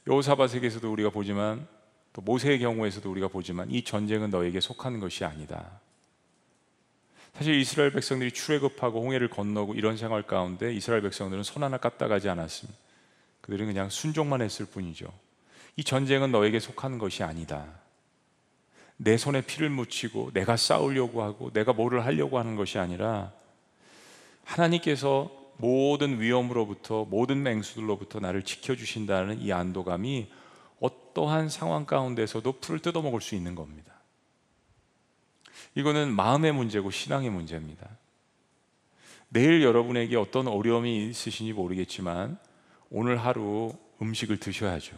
여호사밧에게서도 0.06 0.90
우리가 0.92 1.10
보지만 1.10 1.66
또 2.12 2.20
모세의 2.20 2.58
경우에서도 2.58 3.08
우리가 3.10 3.28
보지만 3.28 3.70
이 3.70 3.84
전쟁은 3.84 4.30
너에게 4.30 4.60
속하는 4.60 5.00
것이 5.00 5.24
아니다. 5.24 5.80
사실 7.34 7.54
이스라엘 7.54 7.92
백성들이 7.92 8.32
출애굽하고 8.32 9.00
홍해를 9.00 9.30
건너고 9.30 9.74
이런 9.74 9.96
생활 9.96 10.22
가운데 10.22 10.74
이스라엘 10.74 11.00
백성들은 11.02 11.42
손 11.44 11.62
하나 11.62 11.78
까딱하지 11.78 12.28
않았습니다. 12.28 12.78
그들은 13.42 13.66
그냥 13.66 13.90
순종만 13.90 14.40
했을 14.40 14.66
뿐이죠. 14.66 15.06
이 15.76 15.84
전쟁은 15.84 16.32
너에게 16.32 16.58
속하는 16.58 16.98
것이 16.98 17.22
아니다. 17.22 17.66
내 18.96 19.16
손에 19.16 19.42
피를 19.42 19.68
묻히고 19.68 20.30
내가 20.32 20.56
싸우려고 20.56 21.22
하고 21.22 21.52
내가 21.52 21.72
뭐를 21.72 22.04
하려고 22.04 22.38
하는 22.38 22.56
것이 22.56 22.78
아니라 22.78 23.32
하나님께서 24.44 25.30
모든 25.56 26.20
위험으로부터 26.20 27.04
모든 27.04 27.42
맹수들로부터 27.42 28.20
나를 28.20 28.42
지켜주신다는 28.42 29.40
이 29.40 29.52
안도감이 29.52 30.30
어떠한 30.80 31.48
상황 31.48 31.84
가운데서도 31.84 32.60
풀을 32.60 32.80
뜯어먹을 32.80 33.20
수 33.20 33.34
있는 33.34 33.54
겁니다. 33.54 33.92
이거는 35.74 36.12
마음의 36.14 36.52
문제고 36.52 36.90
신앙의 36.90 37.30
문제입니다. 37.30 37.88
내일 39.28 39.62
여러분에게 39.62 40.16
어떤 40.16 40.48
어려움이 40.48 41.08
있으신지 41.08 41.52
모르겠지만 41.52 42.38
오늘 42.94 43.16
하루 43.16 43.72
음식을 44.02 44.38
드셔야죠. 44.38 44.94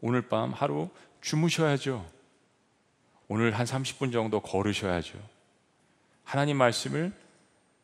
오늘 0.00 0.22
밤 0.22 0.52
하루 0.52 0.90
주무셔야죠. 1.20 2.04
오늘 3.28 3.56
한 3.56 3.64
30분 3.64 4.12
정도 4.12 4.40
걸으셔야죠. 4.40 5.18
하나님 6.24 6.56
말씀을 6.56 7.12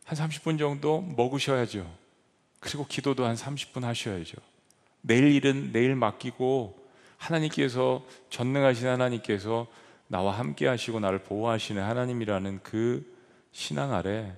한 0.04 0.18
30분 0.18 0.58
정도 0.58 1.00
먹으셔야죠. 1.00 1.88
그리고 2.58 2.84
기도도 2.86 3.24
한 3.24 3.36
30분 3.36 3.82
하셔야죠. 3.82 4.36
내일 5.02 5.32
일은 5.32 5.70
내일 5.72 5.94
맡기고 5.94 6.76
하나님께서 7.18 8.04
전능하신 8.28 8.88
하나님께서 8.88 9.68
나와 10.08 10.36
함께 10.36 10.66
하시고 10.66 10.98
나를 10.98 11.20
보호하시는 11.22 11.80
하나님이라는 11.80 12.60
그 12.64 13.16
신앙 13.52 13.94
아래 13.94 14.36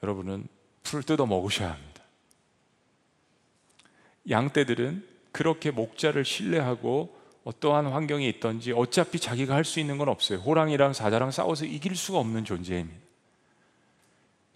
여러분은 0.00 0.46
풀을 0.84 1.02
뜯어 1.02 1.26
먹으셔야 1.26 1.72
합니다. 1.72 1.91
양떼들은 4.28 5.06
그렇게 5.32 5.70
목자를 5.70 6.24
신뢰하고 6.24 7.16
어떠한 7.44 7.86
환경이 7.86 8.28
있던지 8.28 8.72
어차피 8.72 9.18
자기가 9.18 9.54
할 9.54 9.64
수 9.64 9.80
있는 9.80 9.98
건 9.98 10.08
없어요. 10.08 10.38
호랑이랑 10.38 10.92
사자랑 10.92 11.30
싸워서 11.30 11.64
이길 11.64 11.96
수가 11.96 12.18
없는 12.18 12.44
존재입니다. 12.44 13.00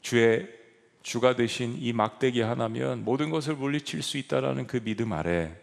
주의 0.02 0.48
주가 1.02 1.34
되신 1.34 1.76
이 1.80 1.92
막대기 1.92 2.40
하나면 2.40 3.04
모든 3.04 3.30
것을 3.30 3.54
물리칠 3.54 4.02
수 4.02 4.18
있다라는 4.18 4.66
그 4.66 4.80
믿음 4.80 5.12
아래 5.12 5.56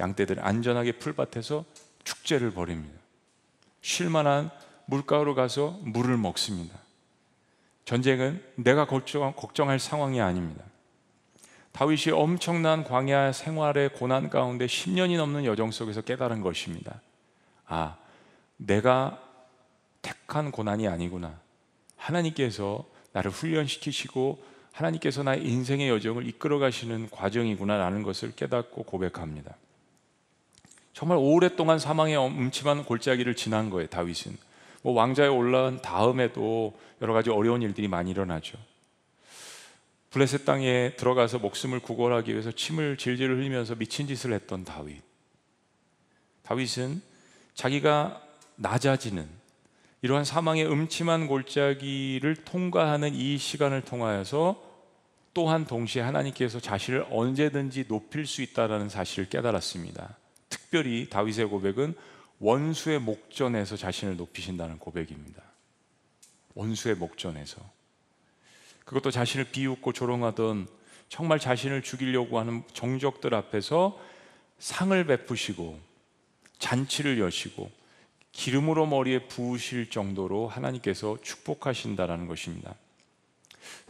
양떼들은 0.00 0.42
안전하게 0.42 0.92
풀밭에서 0.92 1.64
축제를 2.04 2.50
벌입니다. 2.50 2.98
쉴만한 3.80 4.50
물가로 4.86 5.34
가서 5.34 5.78
물을 5.82 6.16
먹습니다. 6.16 6.78
전쟁은 7.84 8.42
내가 8.56 8.86
걱정, 8.86 9.32
걱정할 9.34 9.78
상황이 9.78 10.20
아닙니다. 10.20 10.64
다윗이 11.76 12.14
엄청난 12.14 12.84
광야 12.84 13.32
생활의 13.32 13.90
고난 13.90 14.30
가운데 14.30 14.64
10년이 14.64 15.18
넘는 15.18 15.44
여정 15.44 15.70
속에서 15.70 16.00
깨달은 16.00 16.40
것입니다. 16.40 17.02
아, 17.66 17.98
내가 18.56 19.20
택한 20.00 20.50
고난이 20.50 20.88
아니구나. 20.88 21.38
하나님께서 21.96 22.82
나를 23.12 23.30
훈련시키시고 23.30 24.42
하나님께서 24.72 25.22
나의 25.22 25.46
인생의 25.46 25.90
여정을 25.90 26.26
이끌어 26.26 26.58
가시는 26.58 27.10
과정이구나라는 27.10 28.02
것을 28.02 28.34
깨닫고 28.34 28.84
고백합니다. 28.84 29.54
정말 30.94 31.18
오랫동안 31.20 31.78
사망의 31.78 32.16
음침한 32.16 32.86
골짜기를 32.86 33.36
지난 33.36 33.68
거예요, 33.68 33.86
다윗은. 33.88 34.38
뭐 34.80 34.94
왕자에 34.94 35.28
올라온 35.28 35.82
다음에도 35.82 36.72
여러 37.02 37.12
가지 37.12 37.28
어려운 37.28 37.60
일들이 37.60 37.86
많이 37.86 38.12
일어나죠. 38.12 38.56
블레셋 40.16 40.46
땅에 40.46 40.94
들어가서 40.96 41.40
목숨을 41.40 41.80
구걸하기 41.80 42.32
위해서 42.32 42.50
침을 42.50 42.96
질질 42.96 43.30
흘리면서 43.30 43.74
미친 43.74 44.06
짓을 44.06 44.32
했던 44.32 44.64
다윗. 44.64 45.02
다윗은 46.42 47.02
자기가 47.52 48.22
낮아지는 48.54 49.28
이러한 50.00 50.24
사망의 50.24 50.72
음침한 50.72 51.26
골짜기를 51.26 52.34
통과하는 52.46 53.14
이 53.14 53.36
시간을 53.36 53.82
통하여서 53.82 54.58
또한 55.34 55.66
동시에 55.66 56.00
하나님께서 56.00 56.60
자신을 56.60 57.08
언제든지 57.10 57.86
높일 57.86 58.24
수 58.24 58.40
있다라는 58.40 58.88
사실을 58.88 59.28
깨달았습니다. 59.28 60.16
특별히 60.48 61.10
다윗의 61.10 61.44
고백은 61.50 61.94
원수의 62.38 63.00
목전에서 63.00 63.76
자신을 63.76 64.16
높이신다는 64.16 64.78
고백입니다. 64.78 65.42
원수의 66.54 66.94
목전에서 66.94 67.75
그것도 68.86 69.10
자신을 69.10 69.50
비웃고 69.50 69.92
조롱하던 69.92 70.68
정말 71.08 71.38
자신을 71.38 71.82
죽이려고 71.82 72.38
하는 72.38 72.62
정적들 72.72 73.34
앞에서 73.34 73.98
상을 74.58 75.04
베푸시고 75.04 75.78
잔치를 76.58 77.20
여시고 77.20 77.70
기름으로 78.32 78.86
머리에 78.86 79.26
부으실 79.26 79.90
정도로 79.90 80.48
하나님께서 80.48 81.18
축복하신다라는 81.22 82.26
것입니다. 82.26 82.74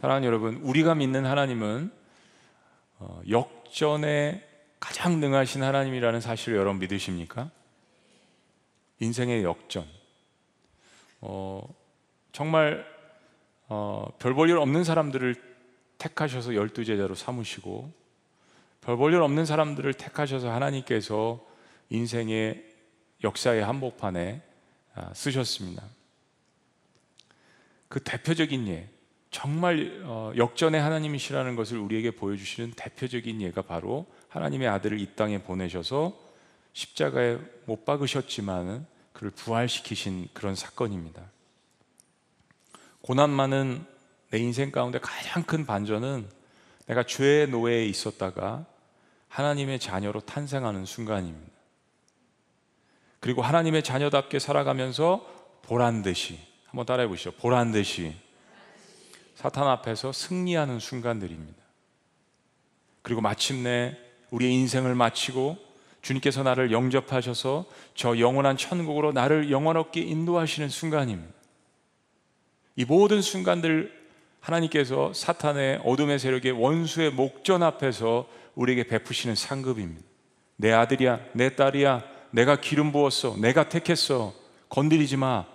사랑하는 0.01 0.25
여러분, 0.25 0.55
우리가 0.57 0.95
믿는 0.95 1.25
하나님은 1.25 1.91
어, 2.99 3.21
역전에 3.29 4.43
가장 4.79 5.19
능하신 5.19 5.63
하나님이라는 5.63 6.21
사실을 6.21 6.57
여러분 6.57 6.79
믿으십니까? 6.79 7.51
인생의 8.99 9.43
역전. 9.43 9.85
어, 11.21 11.67
정말 12.31 12.96
어, 13.69 14.07
별 14.19 14.33
볼 14.33 14.49
일 14.49 14.57
없는 14.57 14.83
사람들을 14.83 15.35
택하셔서 15.97 16.55
열두 16.55 16.85
제자로 16.85 17.15
삼으시고 17.15 17.91
별 18.81 18.97
볼 18.97 19.13
일 19.13 19.21
없는 19.21 19.45
사람들을 19.45 19.93
택하셔서 19.93 20.51
하나님께서 20.51 21.45
인생의 21.89 22.63
역사의 23.23 23.63
한복판에 23.63 24.41
아, 24.95 25.13
쓰셨습니다. 25.13 25.83
그 27.87 28.01
대표적인 28.01 28.67
예, 28.67 28.89
정말 29.31 30.01
어, 30.05 30.31
역전의 30.35 30.79
하나님이시라는 30.81 31.55
것을 31.55 31.77
우리에게 31.77 32.11
보여주시는 32.11 32.73
대표적인 32.75 33.41
예가 33.41 33.61
바로 33.61 34.05
하나님의 34.29 34.67
아들을 34.67 34.99
이 34.99 35.15
땅에 35.15 35.41
보내셔서 35.41 36.17
십자가에 36.73 37.37
못 37.65 37.85
박으셨지만 37.85 38.85
그를 39.13 39.31
부활시키신 39.31 40.29
그런 40.33 40.55
사건입니다. 40.55 41.23
고난 43.07 43.29
많은 43.29 43.85
내 44.31 44.37
인생 44.37 44.69
가운데 44.69 44.99
가장 44.99 45.41
큰 45.43 45.65
반전은 45.65 46.27
내가 46.87 47.03
죄의 47.03 47.47
노예에 47.47 47.85
있었다가 47.85 48.65
하나님의 49.29 49.79
자녀로 49.79 50.19
탄생하는 50.19 50.83
순간입니다. 50.83 51.53
그리고 53.21 53.41
하나님의 53.43 53.83
자녀답게 53.83 54.39
살아가면서 54.39 55.25
보란 55.61 56.01
듯이 56.01 56.37
한번 56.65 56.85
따라해 56.85 57.07
보시죠. 57.07 57.31
보란 57.31 57.71
듯이 57.71 58.13
사탄 59.35 59.69
앞에서 59.69 60.11
승리하는 60.11 60.79
순간들입니다. 60.79 61.63
그리고 63.03 63.21
마침내 63.21 63.97
우리의 64.31 64.53
인생을 64.53 64.95
마치고 64.95 65.55
주님께서 66.01 66.43
나를 66.43 66.73
영접하셔서 66.73 67.67
저 67.95 68.19
영원한 68.19 68.57
천국으로 68.57 69.13
나를 69.13 69.49
영원롭게 69.49 70.01
인도하시는 70.01 70.67
순간입니다. 70.67 71.36
이 72.77 72.85
모든 72.85 73.23
순간들 73.23 73.91
하나님께서 74.39 75.11
사탄의 75.11 75.81
어둠의 75.83 76.19
세력의 76.19 76.51
원수의 76.51 77.09
목전 77.09 77.63
앞에서 77.63 78.27
우리에게 78.53 78.83
베푸시는 78.83 79.33
상급입니다. 79.33 80.03
내 80.57 80.71
아들이야, 80.71 81.19
내 81.33 81.55
딸이야, 81.55 82.03
내가 82.29 82.61
기름 82.61 82.91
부었어, 82.91 83.35
내가 83.37 83.67
택했어, 83.67 84.33
건드리지 84.69 85.17
마. 85.17 85.45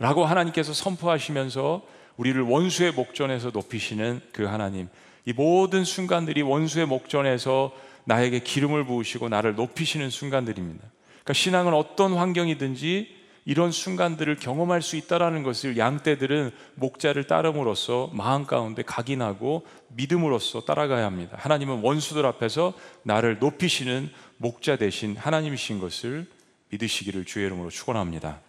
라고 0.00 0.24
하나님께서 0.24 0.72
선포하시면서 0.72 1.86
우리를 2.16 2.42
원수의 2.42 2.92
목전에서 2.92 3.50
높이시는 3.54 4.20
그 4.32 4.44
하나님. 4.44 4.88
이 5.24 5.32
모든 5.32 5.84
순간들이 5.84 6.42
원수의 6.42 6.86
목전에서 6.86 7.72
나에게 8.04 8.40
기름을 8.40 8.84
부으시고 8.84 9.28
나를 9.28 9.54
높이시는 9.54 10.10
순간들입니다. 10.10 10.84
그러니까 11.08 11.32
신앙은 11.32 11.74
어떤 11.74 12.14
환경이든지 12.14 13.16
이런 13.46 13.70
순간들을 13.70 14.36
경험할 14.36 14.82
수 14.82 14.96
있다라는 14.96 15.44
것을 15.44 15.78
양떼들은 15.78 16.50
목자를 16.74 17.28
따름으로써 17.28 18.10
마음 18.12 18.44
가운데 18.44 18.82
각인하고 18.82 19.64
믿음으로써 19.90 20.62
따라가야 20.62 21.06
합니다. 21.06 21.38
하나님은 21.40 21.80
원수들 21.80 22.26
앞에서 22.26 22.74
나를 23.04 23.38
높이시는 23.38 24.10
목자 24.38 24.76
대신 24.76 25.16
하나님이신 25.16 25.78
것을 25.78 26.26
믿으시기를 26.70 27.24
주의 27.24 27.46
이름으로 27.46 27.70
축원합니다. 27.70 28.40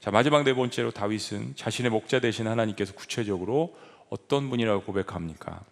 자, 0.00 0.10
마지막 0.10 0.42
네 0.42 0.54
번째로 0.54 0.90
다윗은 0.90 1.54
자신의 1.54 1.92
목자 1.92 2.18
대신 2.18 2.48
하나님께서 2.48 2.94
구체적으로 2.94 3.76
어떤 4.10 4.50
분이라고 4.50 4.82
고백합니까? 4.82 5.62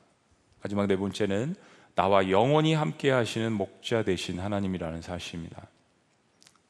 마지막 0.62 0.86
네 0.86 0.96
번째는 0.96 1.56
나와 1.96 2.30
영원히 2.30 2.72
함께 2.72 3.10
하시는 3.10 3.52
목자 3.52 4.04
대신 4.04 4.38
하나님이라는 4.38 5.02
사실입니다. 5.02 5.66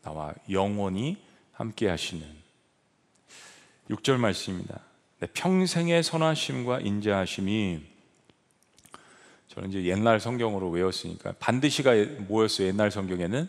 나와 0.02 0.32
영원히 0.50 1.18
함께 1.54 1.88
하시는 1.88 2.24
6절 3.90 4.18
말씀입니다. 4.18 4.80
네, 5.20 5.28
평생의 5.32 6.02
선하심과 6.02 6.80
인자하심이 6.80 7.82
저는 9.48 9.70
이제 9.70 9.84
옛날 9.84 10.18
성경으로 10.18 10.70
외웠으니까 10.70 11.34
반드시가 11.38 11.92
뭐였어요? 12.26 12.68
옛날 12.68 12.90
성경에는 12.90 13.48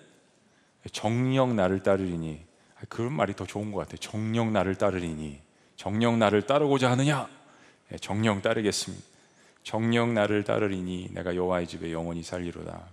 정령 0.91 1.55
나를 1.55 1.81
따르리니 1.81 2.41
아, 2.75 2.81
그런 2.89 3.13
말이 3.13 3.35
더 3.35 3.45
좋은 3.45 3.71
것 3.71 3.79
같아요. 3.79 3.97
정령 3.97 4.53
나를 4.53 4.75
따르리니 4.75 5.39
정령 5.75 6.19
나를 6.19 6.43
따르고자 6.43 6.91
하느냐? 6.91 7.27
네, 7.89 7.97
정령 7.97 8.41
따르겠습니다. 8.41 9.03
정령 9.63 10.13
나를 10.13 10.43
따르리니 10.43 11.09
내가 11.11 11.35
여호와의 11.35 11.67
집에 11.67 11.91
영원히 11.91 12.21
살리로다. 12.21 12.87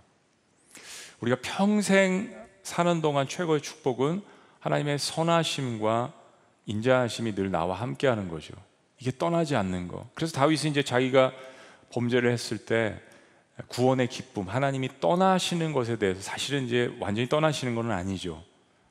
우리가 1.19 1.37
평생 1.43 2.35
사는 2.63 3.01
동안 3.01 3.27
최고의 3.27 3.61
축복은 3.61 4.23
하나님의 4.63 4.97
선하심과 4.97 6.13
인자하심이 6.67 7.35
늘 7.35 7.51
나와 7.51 7.75
함께 7.75 8.07
하는 8.07 8.29
거죠. 8.29 8.53
이게 8.97 9.11
떠나지 9.17 9.57
않는 9.57 9.89
거. 9.89 10.07
그래서 10.15 10.33
다윗은 10.33 10.71
이제 10.71 10.81
자기가 10.81 11.33
범죄를 11.91 12.31
했을 12.31 12.59
때 12.59 12.97
구원의 13.67 14.07
기쁨, 14.07 14.47
하나님이 14.47 15.01
떠나시는 15.01 15.73
것에 15.73 15.97
대해서 15.97 16.21
사실은 16.21 16.63
이제 16.63 16.95
완전히 17.01 17.27
떠나시는 17.27 17.75
것은 17.75 17.91
아니죠. 17.91 18.41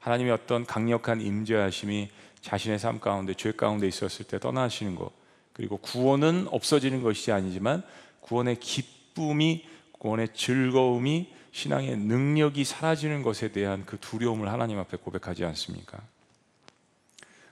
하나님의 0.00 0.34
어떤 0.34 0.66
강력한 0.66 1.22
임재하심이 1.22 2.10
자신의 2.42 2.78
삶 2.78 3.00
가운데 3.00 3.32
죄 3.32 3.52
가운데 3.52 3.88
있었을 3.88 4.26
때 4.26 4.38
떠나시는 4.38 4.94
것. 4.94 5.10
그리고 5.54 5.78
구원은 5.78 6.48
없어지는 6.50 7.02
것이 7.02 7.32
아니지만 7.32 7.82
구원의 8.20 8.60
기쁨이 8.60 9.64
구원의 9.92 10.34
즐거움이 10.34 11.32
신앙의 11.52 11.96
능력이 11.98 12.64
사라지는 12.64 13.22
것에 13.22 13.52
대한 13.52 13.84
그 13.84 13.98
두려움을 14.00 14.50
하나님 14.50 14.78
앞에 14.78 14.96
고백하지 14.96 15.44
않습니까? 15.44 16.00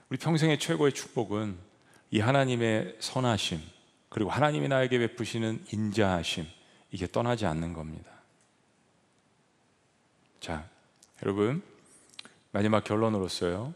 우리 0.09 0.17
평생의 0.17 0.59
최고의 0.59 0.91
축복은 0.93 1.55
이 2.09 2.19
하나님의 2.19 2.97
선하심 2.99 3.61
그리고 4.09 4.29
하나님이 4.29 4.67
나에게 4.67 4.97
베푸시는 4.97 5.65
인자하심 5.71 6.45
이게 6.91 7.07
떠나지 7.07 7.45
않는 7.45 7.73
겁니다. 7.73 8.11
자, 10.41 10.67
여러분 11.23 11.63
마지막 12.51 12.83
결론으로서요. 12.83 13.73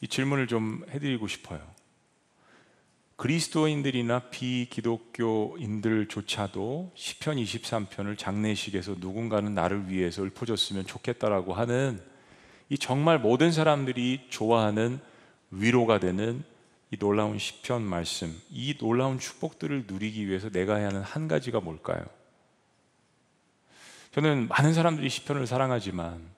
이 0.00 0.08
질문을 0.08 0.46
좀 0.46 0.84
해드리고 0.88 1.26
싶어요. 1.26 1.73
그리스도인들이나 3.16 4.30
비기독교인들조차도 4.30 6.92
시편 6.96 7.36
23편을 7.36 8.18
장례식에서 8.18 8.96
누군가는 8.98 9.54
나를 9.54 9.88
위해서 9.88 10.24
읊어줬으면 10.24 10.86
좋겠다라고 10.86 11.54
하는 11.54 12.02
이 12.68 12.76
정말 12.78 13.20
모든 13.20 13.52
사람들이 13.52 14.26
좋아하는 14.30 14.98
위로가 15.50 16.00
되는 16.00 16.42
이 16.90 16.96
놀라운 16.96 17.38
시편 17.38 17.82
말씀, 17.82 18.36
이 18.50 18.76
놀라운 18.78 19.18
축복들을 19.18 19.84
누리기 19.86 20.26
위해서 20.28 20.50
내가 20.50 20.76
해야 20.76 20.88
하는 20.88 21.02
한 21.02 21.28
가지가 21.28 21.60
뭘까요? 21.60 22.04
저는 24.12 24.48
많은 24.48 24.74
사람들이 24.74 25.08
시편을 25.08 25.46
사랑하지만 25.46 26.34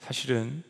사실은 0.00 0.64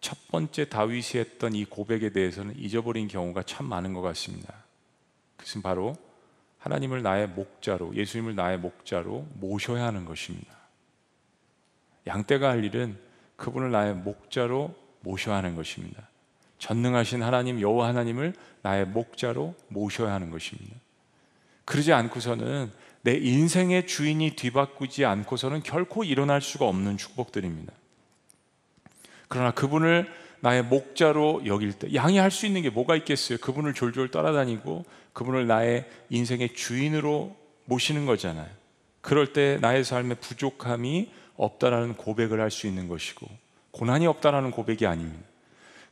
첫 0.00 0.16
번째 0.28 0.68
다윗이 0.68 1.16
했던 1.16 1.54
이 1.54 1.64
고백에 1.64 2.10
대해서는 2.10 2.54
잊어버린 2.56 3.08
경우가 3.08 3.42
참 3.42 3.66
많은 3.66 3.92
것 3.92 4.00
같습니다. 4.00 4.54
그것은 5.36 5.62
바로 5.62 5.96
하나님을 6.58 7.02
나의 7.02 7.28
목자로, 7.28 7.94
예수님을 7.94 8.34
나의 8.34 8.58
목자로 8.58 9.26
모셔야 9.34 9.84
하는 9.84 10.04
것입니다. 10.04 10.56
양떼가 12.06 12.48
할 12.48 12.64
일은 12.64 12.98
그분을 13.36 13.70
나의 13.70 13.94
목자로 13.94 14.74
모셔야 15.00 15.36
하는 15.36 15.54
것입니다. 15.54 16.08
전능하신 16.58 17.22
하나님 17.22 17.60
여호와 17.60 17.88
하나님을 17.88 18.34
나의 18.62 18.86
목자로 18.86 19.54
모셔야 19.68 20.12
하는 20.12 20.30
것입니다. 20.30 20.76
그러지 21.64 21.92
않고서는 21.92 22.72
내 23.02 23.14
인생의 23.14 23.86
주인이 23.86 24.30
뒤바꾸지 24.34 25.04
않고서는 25.04 25.62
결코 25.62 26.02
일어날 26.02 26.40
수가 26.40 26.66
없는 26.66 26.96
축복들입니다. 26.96 27.72
그러나 29.28 29.50
그분을 29.52 30.10
나의 30.40 30.62
목자로 30.64 31.42
여길 31.46 31.72
때 31.74 31.94
양이 31.94 32.18
할 32.18 32.30
수 32.30 32.46
있는 32.46 32.62
게 32.62 32.70
뭐가 32.70 32.96
있겠어요? 32.96 33.38
그분을 33.38 33.74
졸졸 33.74 34.10
따라다니고 34.10 34.84
그분을 35.12 35.46
나의 35.46 35.86
인생의 36.10 36.54
주인으로 36.54 37.36
모시는 37.64 38.06
거잖아요. 38.06 38.48
그럴 39.00 39.32
때 39.32 39.58
나의 39.60 39.84
삶에 39.84 40.14
부족함이 40.14 41.10
없다라는 41.36 41.96
고백을 41.96 42.40
할 42.40 42.50
수 42.50 42.66
있는 42.66 42.88
것이고 42.88 43.26
고난이 43.72 44.06
없다라는 44.06 44.50
고백이 44.50 44.86
아닙니다. 44.86 45.26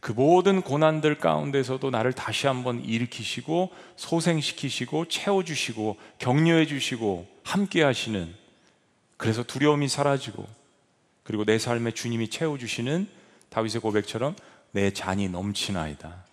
그 0.00 0.12
모든 0.12 0.62
고난들 0.62 1.18
가운데서도 1.18 1.90
나를 1.90 2.12
다시 2.12 2.46
한번 2.46 2.84
일으키시고 2.84 3.72
소생시키시고 3.96 5.06
채워주시고 5.06 5.96
격려해 6.18 6.66
주시고 6.66 7.26
함께 7.42 7.82
하시는 7.82 8.32
그래서 9.16 9.42
두려움이 9.42 9.88
사라지고 9.88 10.46
그리고 11.24 11.44
내 11.44 11.58
삶에 11.58 11.90
주님이 11.90 12.28
채워주시는 12.28 13.08
다윗의 13.48 13.80
고백처럼 13.80 14.36
내 14.72 14.92
잔이 14.92 15.28
넘치나이다. 15.28 16.24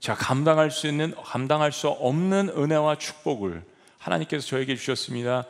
제가 0.00 0.18
감당할 0.18 0.70
수 0.70 0.86
있는 0.86 1.14
감당할 1.14 1.72
수 1.72 1.88
없는 1.88 2.50
은혜와 2.50 2.98
축복을 2.98 3.62
하나님께서 3.98 4.46
저에게 4.46 4.76
주셨습니다. 4.76 5.44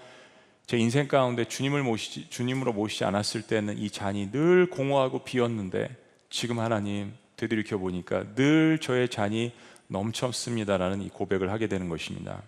제 0.67 0.79
인생 0.79 1.09
가운데 1.09 1.45
주님을 1.45 1.83
모시지 1.83 2.31
주님으로 2.31 2.73
모시지 2.73 3.05
않았을 3.05 3.43
때는 3.43 3.79
이 3.79 3.91
잔이 3.91 4.31
늘 4.31 4.71
공허하고 4.71 5.25
비었는데 5.25 5.95
지금 6.31 6.59
하나님 6.59 7.13
되돌이켜 7.37 7.79
보니까 7.79 8.25
늘 8.35 8.79
저의 8.81 9.09
잔이 9.09 9.53
넘쳤습니다라는 9.89 11.03
이 11.03 11.09
고백을 11.09 11.51
하게 11.51 11.67
되는 11.67 11.89
것입니다. 11.89 12.43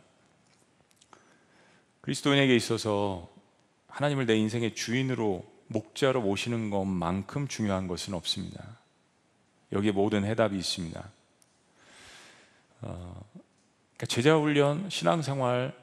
그리스도인에게 2.00 2.54
있어서 2.54 3.28
하나님을 3.88 4.26
내 4.26 4.36
인생의 4.36 4.74
주인으로 4.74 5.44
목자로 5.68 6.22
모시는 6.22 6.70
것만큼 6.70 7.48
중요한 7.48 7.86
것은 7.88 8.14
없습니다. 8.14 8.78
여기에 9.72 9.92
모든 9.92 10.24
해답이 10.24 10.56
있습니다. 10.56 11.10
어, 12.82 13.24
그러니까 13.96 14.06
제자 14.06 14.36
훈련, 14.36 14.88
신앙생활 14.90 15.74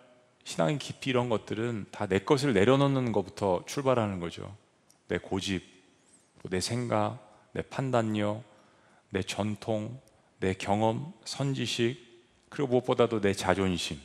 신앙의 0.46 0.78
깊이 0.78 1.10
이런 1.10 1.30
것들은 1.30 1.86
다 1.91 2.06
내 2.06 2.19
것을 2.19 2.54
내려놓는 2.54 3.12
것부터 3.12 3.63
출발하는 3.65 4.19
거죠. 4.19 4.56
내 5.08 5.17
고집, 5.17 5.63
내 6.43 6.60
생각, 6.60 7.19
내 7.54 7.62
판단력, 7.62 8.43
내 9.10 9.22
전통, 9.24 10.00
내 10.39 10.54
경험, 10.54 11.13
선지식, 11.24 11.98
그리고 12.50 12.69
무엇보다도 12.69 13.22
내 13.22 13.34
자존심, 13.34 14.00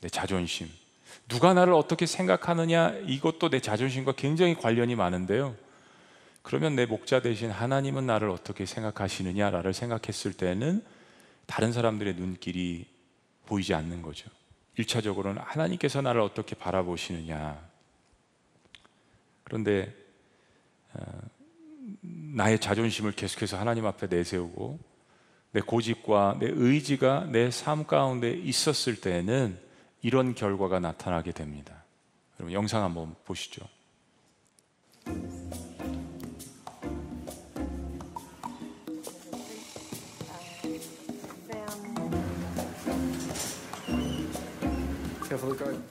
내 0.00 0.08
자존심. 0.08 0.70
누가 1.30 1.54
나를 1.54 1.72
어떻게 1.72 2.06
생각하느냐 2.06 2.90
이것도 3.06 3.50
내 3.50 3.60
자존심과 3.60 4.12
굉장히 4.12 4.54
관련이 4.54 4.96
많은데요. 4.96 5.54
그러면 6.42 6.74
내 6.74 6.86
목자 6.86 7.22
대신 7.22 7.50
하나님은 7.50 8.04
나를 8.04 8.30
어떻게 8.30 8.66
생각하시느냐를 8.66 9.72
생각했을 9.72 10.32
때는 10.32 10.84
다른 11.46 11.72
사람들의 11.72 12.14
눈길이 12.14 12.86
보이지 13.46 13.74
않는 13.74 14.02
거죠. 14.02 14.28
1차적으로는 14.76 15.40
하나님께서 15.44 16.02
나를 16.02 16.20
어떻게 16.20 16.56
바라보시느냐. 16.56 17.60
그런데 19.44 19.94
어, 20.94 21.00
나의 22.02 22.58
자존심을 22.58 23.12
계속해서 23.12 23.56
하나님 23.56 23.86
앞에 23.86 24.08
내세우고 24.08 24.80
내 25.52 25.60
고집과 25.60 26.38
내 26.40 26.48
의지가 26.50 27.26
내 27.30 27.50
삶 27.50 27.86
가운데 27.86 28.32
있었을 28.32 29.00
때는 29.00 29.69
이런 30.02 30.34
결과가 30.34 30.80
나타나게 30.80 31.32
됩니다. 31.32 31.84
여러분 32.38 32.52
영상 32.52 32.82
한번 32.82 33.14
보시죠. 33.24 33.66
Careful, 45.28 45.56
go. 45.56 45.89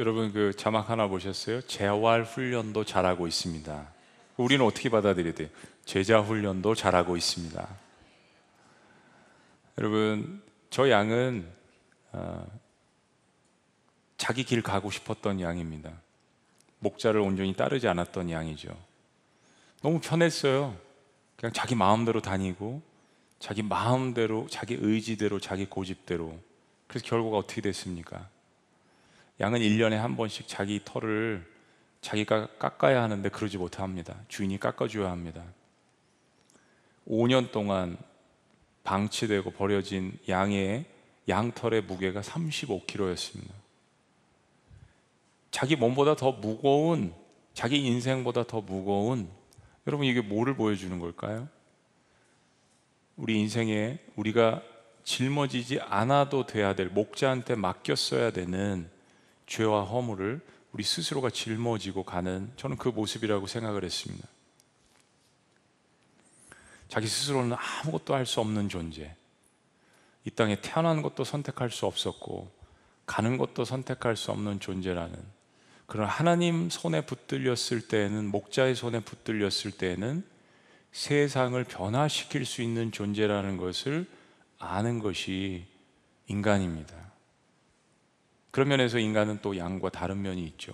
여러분 0.00 0.32
그 0.32 0.56
자막 0.56 0.88
하나 0.88 1.08
보셨어요? 1.08 1.60
재활 1.60 2.24
훈련도 2.24 2.84
잘하고 2.84 3.26
있습니다. 3.26 3.86
우리는 4.38 4.64
어떻게 4.64 4.88
받아들여야 4.88 5.34
돼요? 5.34 5.48
제자 5.84 6.22
훈련도 6.22 6.74
잘하고 6.74 7.18
있습니다. 7.18 7.68
여러분 9.76 10.42
저 10.70 10.88
양은 10.88 11.46
어, 12.12 12.46
자기 14.16 14.44
길 14.44 14.62
가고 14.62 14.90
싶었던 14.90 15.38
양입니다. 15.38 15.92
목자를 16.78 17.20
온전히 17.20 17.52
따르지 17.52 17.86
않았던 17.86 18.30
양이죠. 18.30 18.74
너무 19.82 20.00
편했어요. 20.00 20.78
그냥 21.36 21.52
자기 21.52 21.74
마음대로 21.74 22.22
다니고 22.22 22.80
자기 23.38 23.62
마음대로 23.62 24.46
자기 24.48 24.78
의지대로 24.80 25.40
자기 25.40 25.66
고집대로 25.66 26.38
그래서 26.86 27.04
결과가 27.04 27.36
어떻게 27.36 27.60
됐습니까? 27.60 28.29
양은 29.40 29.60
1년에 29.60 29.94
한 29.94 30.16
번씩 30.16 30.46
자기 30.46 30.80
털을 30.84 31.46
자기가 32.02 32.58
깎아야 32.58 33.02
하는데 33.02 33.28
그러지 33.28 33.58
못합니다. 33.58 34.16
주인이 34.28 34.58
깎아줘야 34.60 35.10
합니다. 35.10 35.42
5년 37.08 37.50
동안 37.50 37.96
방치되고 38.84 39.50
버려진 39.52 40.18
양의 40.28 40.84
양털의 41.28 41.82
무게가 41.82 42.20
35kg였습니다. 42.20 43.50
자기 45.50 45.76
몸보다 45.76 46.16
더 46.16 46.32
무거운 46.32 47.14
자기 47.54 47.84
인생보다 47.84 48.44
더 48.44 48.60
무거운 48.60 49.28
여러분 49.86 50.06
이게 50.06 50.20
뭐를 50.20 50.54
보여주는 50.54 50.96
걸까요? 50.98 51.48
우리 53.16 53.38
인생에 53.40 53.98
우리가 54.16 54.62
짊어지지 55.04 55.80
않아도 55.80 56.46
돼야 56.46 56.74
될 56.74 56.88
목자한테 56.88 57.54
맡겼어야 57.54 58.30
되는 58.30 58.88
죄와 59.50 59.82
허물을 59.82 60.40
우리 60.72 60.84
스스로가 60.84 61.28
짊어지고 61.30 62.04
가는 62.04 62.50
저는 62.56 62.76
그 62.76 62.88
모습이라고 62.88 63.48
생각을 63.48 63.84
했습니다. 63.84 64.26
자기 66.88 67.08
스스로는 67.08 67.56
아무것도 67.58 68.14
할 68.14 68.26
수 68.26 68.40
없는 68.40 68.68
존재. 68.68 69.14
이 70.24 70.30
땅에 70.30 70.60
태어난 70.60 71.02
것도 71.02 71.24
선택할 71.24 71.70
수 71.70 71.86
없었고 71.86 72.50
가는 73.06 73.36
것도 73.38 73.64
선택할 73.64 74.16
수 74.16 74.30
없는 74.30 74.60
존재라는 74.60 75.18
그러나 75.86 76.08
하나님 76.08 76.70
손에 76.70 77.04
붙들렸을 77.04 77.88
때에는 77.88 78.26
목자의 78.26 78.76
손에 78.76 79.00
붙들렸을 79.00 79.72
때에는 79.76 80.24
세상을 80.92 81.62
변화시킬 81.64 82.46
수 82.46 82.62
있는 82.62 82.92
존재라는 82.92 83.56
것을 83.56 84.06
아는 84.58 85.00
것이 85.00 85.66
인간입니다. 86.28 87.09
그런 88.50 88.68
면에서 88.68 88.98
인간은 88.98 89.40
또 89.42 89.56
양과 89.56 89.90
다른 89.90 90.22
면이 90.22 90.44
있죠. 90.44 90.72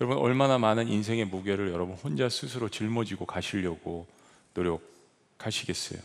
여러분 0.00 0.18
얼마나 0.18 0.58
많은 0.58 0.88
인생의 0.88 1.26
무게를 1.26 1.72
여러분 1.72 1.94
혼자 1.96 2.28
스스로 2.28 2.68
짊어지고 2.68 3.24
가시려고 3.26 4.06
노력하시겠어요? 4.54 6.00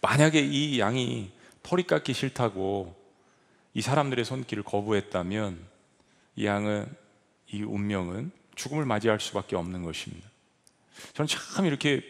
만약에 0.00 0.40
이 0.40 0.78
양이 0.78 1.32
털이 1.62 1.84
깎기 1.84 2.12
싫다고 2.12 2.94
이 3.74 3.80
사람들의 3.80 4.24
손길을 4.24 4.62
거부했다면 4.62 5.58
이 6.36 6.46
양은 6.46 6.86
이 7.48 7.62
운명은 7.62 8.30
죽음을 8.54 8.84
맞이할 8.84 9.18
수밖에 9.18 9.56
없는 9.56 9.82
것입니다. 9.82 10.28
저는 11.14 11.26
참 11.26 11.66
이렇게 11.66 12.02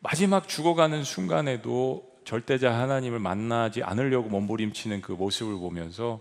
마지막 0.00 0.48
죽어가는 0.48 1.04
순간에도 1.04 2.10
절대자 2.24 2.72
하나님을 2.72 3.18
만나지 3.18 3.82
않으려고 3.82 4.28
몸부림치는 4.28 5.02
그 5.02 5.12
모습을 5.12 5.58
보면서 5.58 6.20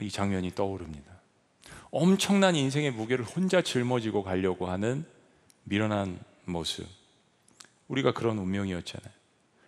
이 0.00 0.10
장면이 0.10 0.54
떠오릅니다. 0.54 1.12
엄청난 1.90 2.54
인생의 2.54 2.90
무게를 2.92 3.24
혼자 3.24 3.62
짊어지고 3.62 4.22
가려고 4.22 4.66
하는 4.66 5.04
미련한 5.64 6.18
모습. 6.44 6.86
우리가 7.88 8.12
그런 8.12 8.38
운명이었잖아요. 8.38 9.12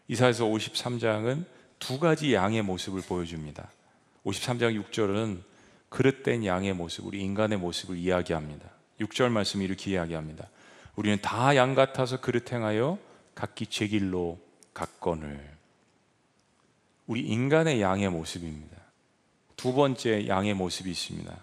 이사에서 0.08 0.44
53장은 0.46 1.44
두 1.78 1.98
가지 1.98 2.34
양의 2.34 2.62
모습을 2.62 3.02
보여줍니다. 3.02 3.70
53장 4.24 4.82
6절은 4.90 5.42
그릇된 5.88 6.44
양의 6.44 6.74
모습, 6.74 7.06
우리 7.06 7.20
인간의 7.20 7.58
모습을 7.58 7.96
이야기합니다. 7.96 8.68
6절 9.00 9.30
말씀이 9.30 9.64
이렇게 9.64 9.92
이야기합니다. 9.92 10.48
우리는 10.96 11.18
다 11.22 11.54
양 11.54 11.74
같아서 11.74 12.20
그릇 12.20 12.52
행하여 12.52 12.98
각기 13.34 13.66
제 13.66 13.86
길로 13.86 14.38
갔거늘. 14.74 15.56
우리 17.06 17.20
인간의 17.20 17.80
양의 17.80 18.10
모습입니다. 18.10 18.76
두 19.58 19.74
번째 19.74 20.28
양의 20.28 20.54
모습이 20.54 20.88
있습니다. 20.88 21.36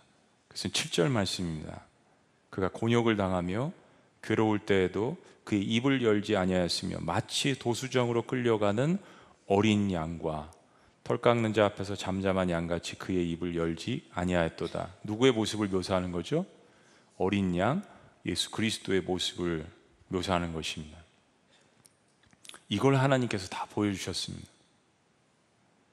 그것은 0.47 0.72
7절 0.72 1.09
말씀입니다. 1.09 1.82
그가 2.49 2.70
곤욕을 2.70 3.18
당하며 3.18 3.74
괴로울 4.24 4.59
때에도 4.59 5.18
그의 5.43 5.63
입을 5.63 6.01
열지 6.01 6.38
아니하였으며 6.38 6.99
마치 7.01 7.59
도수정으로 7.59 8.22
끌려가는 8.22 8.97
어린 9.47 9.91
양과 9.91 10.49
털 11.03 11.18
깎는 11.18 11.53
자 11.53 11.66
앞에서 11.66 11.95
잠잠한 11.95 12.49
양같이 12.49 12.97
그의 12.97 13.30
입을 13.32 13.57
열지 13.57 14.09
아니하였도다. 14.13 14.93
누구의 15.03 15.34
모습을 15.34 15.68
묘사하는 15.68 16.13
거죠? 16.13 16.45
어린 17.18 17.57
양 17.57 17.84
예수 18.26 18.49
그리스도의 18.49 19.01
모습을 19.01 19.68
묘사하는 20.07 20.53
것입니다. 20.53 20.97
이걸 22.70 22.95
하나님께서 22.95 23.49
다 23.49 23.66
보여주셨습니다. 23.66 24.47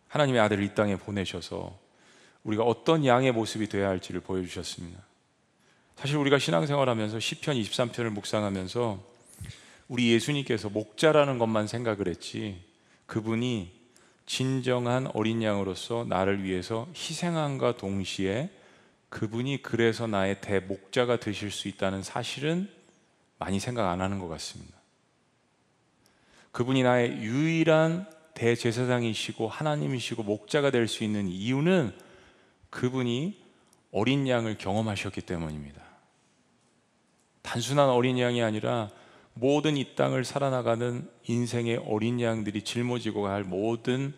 하나님의 0.06 0.40
아들을 0.40 0.62
이 0.62 0.72
땅에 0.74 0.94
보내셔서 0.96 1.81
우리가 2.44 2.64
어떤 2.64 3.04
양의 3.04 3.32
모습이 3.32 3.68
되어야 3.68 3.88
할지를 3.88 4.20
보여주셨습니다. 4.20 5.00
사실 5.96 6.16
우리가 6.16 6.38
신앙생활하면서 6.38 7.20
시편 7.20 7.56
23편을 7.56 8.10
묵상하면서 8.10 9.02
우리 9.88 10.12
예수님께서 10.12 10.68
목자라는 10.68 11.38
것만 11.38 11.66
생각을 11.66 12.08
했지 12.08 12.62
그분이 13.06 13.82
진정한 14.26 15.08
어린 15.14 15.42
양으로서 15.42 16.06
나를 16.08 16.42
위해서 16.42 16.88
희생함과 16.94 17.76
동시에 17.76 18.50
그분이 19.10 19.62
그래서 19.62 20.06
나의 20.06 20.40
대목자가 20.40 21.20
되실 21.20 21.50
수 21.50 21.68
있다는 21.68 22.02
사실은 22.02 22.68
많이 23.38 23.60
생각 23.60 23.90
안 23.90 24.00
하는 24.00 24.18
것 24.18 24.28
같습니다. 24.28 24.74
그분이 26.52 26.82
나의 26.82 27.18
유일한 27.18 28.06
대제사장이시고 28.34 29.48
하나님이시고 29.48 30.22
목자가 30.22 30.70
될 30.70 30.88
수 30.88 31.04
있는 31.04 31.28
이유는 31.28 31.92
그분이 32.72 33.38
어린 33.92 34.26
양을 34.26 34.56
경험하셨기 34.58 35.20
때문입니다. 35.20 35.80
단순한 37.42 37.90
어린 37.90 38.18
양이 38.18 38.42
아니라 38.42 38.90
모든 39.34 39.76
이 39.76 39.94
땅을 39.94 40.24
살아나가는 40.24 41.08
인생의 41.28 41.84
어린 41.86 42.20
양들이 42.20 42.62
짊어지고 42.62 43.22
갈 43.22 43.44
모든 43.44 44.14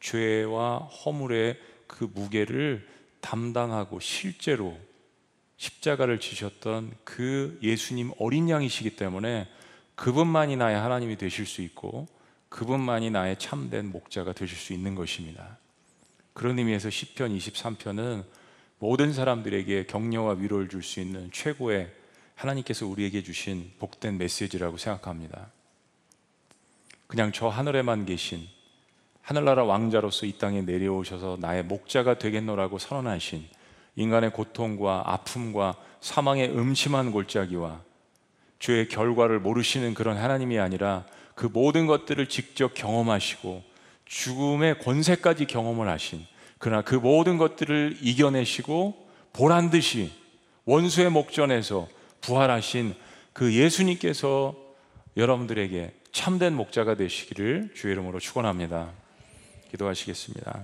죄와 0.00 0.78
허물의 0.78 1.58
그 1.86 2.10
무게를 2.14 2.86
담당하고 3.20 3.98
실제로 4.00 4.76
십자가를 5.56 6.20
지셨던 6.20 6.92
그 7.02 7.58
예수님 7.62 8.12
어린 8.18 8.50
양이시기 8.50 8.96
때문에 8.96 9.48
그분만이 9.94 10.56
나의 10.56 10.76
하나님이 10.76 11.16
되실 11.16 11.46
수 11.46 11.62
있고 11.62 12.06
그분만이 12.50 13.10
나의 13.10 13.38
참된 13.38 13.90
목자가 13.90 14.34
되실 14.34 14.58
수 14.58 14.74
있는 14.74 14.94
것입니다. 14.94 15.58
그런 16.36 16.58
의미에서 16.58 16.90
시편 16.90 17.34
23편은 17.34 18.22
모든 18.78 19.14
사람들에게 19.14 19.86
격려와 19.86 20.34
위로를 20.34 20.68
줄 20.68 20.82
수 20.82 21.00
있는 21.00 21.30
최고의 21.32 21.90
하나님께서 22.34 22.86
우리에게 22.86 23.22
주신 23.22 23.72
복된 23.78 24.18
메시지라고 24.18 24.76
생각합니다. 24.76 25.50
그냥 27.06 27.32
저 27.32 27.48
하늘에만 27.48 28.04
계신 28.04 28.46
하늘나라 29.22 29.64
왕자로서 29.64 30.26
이 30.26 30.36
땅에 30.36 30.60
내려오셔서 30.60 31.38
나의 31.40 31.64
목자가 31.64 32.18
되겠노라고 32.18 32.78
선언하신 32.78 33.48
인간의 33.94 34.34
고통과 34.34 35.04
아픔과 35.06 35.76
사망의 36.02 36.50
음침한 36.50 37.12
골짜기와 37.12 37.80
죄의 38.58 38.88
결과를 38.88 39.40
모르시는 39.40 39.94
그런 39.94 40.18
하나님이 40.18 40.58
아니라 40.58 41.06
그 41.34 41.46
모든 41.46 41.86
것들을 41.86 42.28
직접 42.28 42.74
경험하시고 42.74 43.75
죽음의 44.06 44.78
권세까지 44.78 45.46
경험을 45.46 45.88
하신 45.88 46.24
그러나 46.58 46.82
그 46.82 46.94
모든 46.94 47.36
것들을 47.38 47.98
이겨내시고 48.00 49.06
보란 49.32 49.70
듯이 49.70 50.10
원수의 50.64 51.10
목전에서 51.10 51.88
부활하신 52.22 52.94
그 53.32 53.54
예수님께서 53.54 54.56
여러분들에게 55.16 55.94
참된 56.12 56.54
목자가 56.54 56.94
되시기를 56.94 57.72
주의 57.74 57.92
이름으로 57.92 58.18
축원합니다. 58.18 58.90
기도하시겠습니다. 59.70 60.62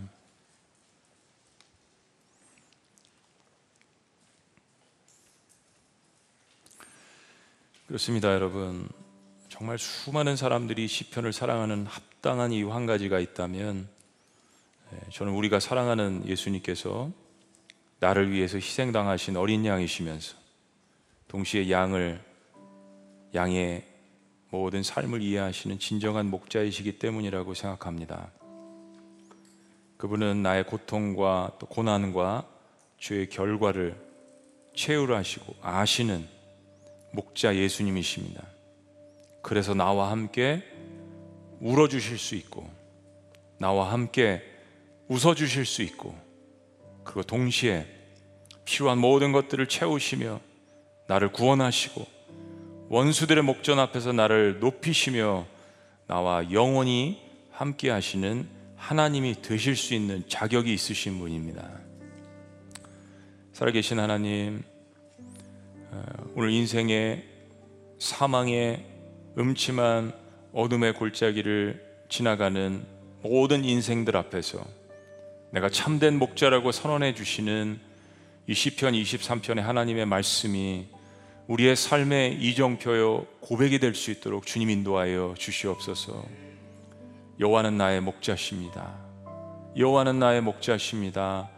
그렇습니다, 7.86 8.32
여러분. 8.32 8.88
정말 9.50 9.78
수많은 9.78 10.36
사람들이 10.36 10.88
시편을 10.88 11.34
사랑하는 11.34 11.84
합 11.84 12.11
당한 12.22 12.52
이유 12.52 12.72
한 12.72 12.86
가지가 12.86 13.18
있다면 13.18 13.88
예, 14.92 15.10
저는 15.10 15.32
우리가 15.32 15.58
사랑하는 15.58 16.22
예수님께서 16.26 17.10
나를 17.98 18.30
위해서 18.30 18.58
희생당하신 18.58 19.36
어린 19.36 19.66
양이시면서 19.66 20.36
동시에 21.26 21.68
양을 21.68 22.22
양의 23.34 23.84
모든 24.50 24.84
삶을 24.84 25.20
이해하시는 25.20 25.80
진정한 25.80 26.30
목자이시기 26.30 26.98
때문이라고 26.98 27.54
생각합니다. 27.54 28.30
그분은 29.96 30.42
나의 30.42 30.64
고통과 30.64 31.56
또 31.58 31.66
고난과 31.66 32.46
죄의 32.98 33.30
결과를 33.30 33.96
체휼 34.76 35.12
하시고 35.12 35.56
아시는 35.60 36.28
목자 37.12 37.56
예수님이십니다. 37.56 38.46
그래서 39.42 39.74
나와 39.74 40.12
함께 40.12 40.71
울어 41.62 41.86
주실 41.86 42.18
수 42.18 42.34
있고 42.34 42.68
나와 43.58 43.92
함께 43.92 44.42
웃어 45.06 45.34
주실 45.34 45.64
수 45.64 45.82
있고 45.82 46.14
그리고 47.04 47.22
동시에 47.22 47.86
필요한 48.64 48.98
모든 48.98 49.30
것들을 49.30 49.68
채우시며 49.68 50.40
나를 51.06 51.30
구원하시고 51.30 52.04
원수들의 52.88 53.44
목전 53.44 53.78
앞에서 53.78 54.12
나를 54.12 54.58
높이시며 54.58 55.46
나와 56.08 56.50
영원히 56.50 57.22
함께 57.52 57.90
하시는 57.90 58.48
하나님이 58.76 59.40
되실 59.40 59.76
수 59.76 59.94
있는 59.94 60.24
자격이 60.28 60.72
있으신 60.74 61.18
분입니다. 61.20 61.70
살아계신 63.52 64.00
하나님, 64.00 64.64
어, 65.92 66.02
오늘 66.34 66.50
인생의 66.50 67.24
사망의 68.00 68.84
음침한 69.38 70.21
어둠의 70.52 70.94
골짜기를 70.94 71.82
지나가는 72.08 72.84
모든 73.22 73.64
인생들 73.64 74.16
앞에서 74.16 74.64
내가 75.50 75.68
참된 75.70 76.18
목자라고 76.18 76.72
선언해 76.72 77.14
주시는 77.14 77.80
이 78.46 78.54
시편 78.54 78.94
23편의 78.94 79.60
하나님의 79.60 80.06
말씀이 80.06 80.86
우리의 81.46 81.76
삶의 81.76 82.34
이정표요 82.42 83.26
고백이 83.40 83.78
될 83.78 83.94
수 83.94 84.10
있도록 84.10 84.46
주님 84.46 84.70
인도하여 84.70 85.34
주시옵소서. 85.38 86.24
여호와는 87.40 87.76
나의 87.76 88.00
목자십니다. 88.00 88.94
여호와는 89.76 90.18
나의 90.18 90.40
목자십니다. 90.42 91.50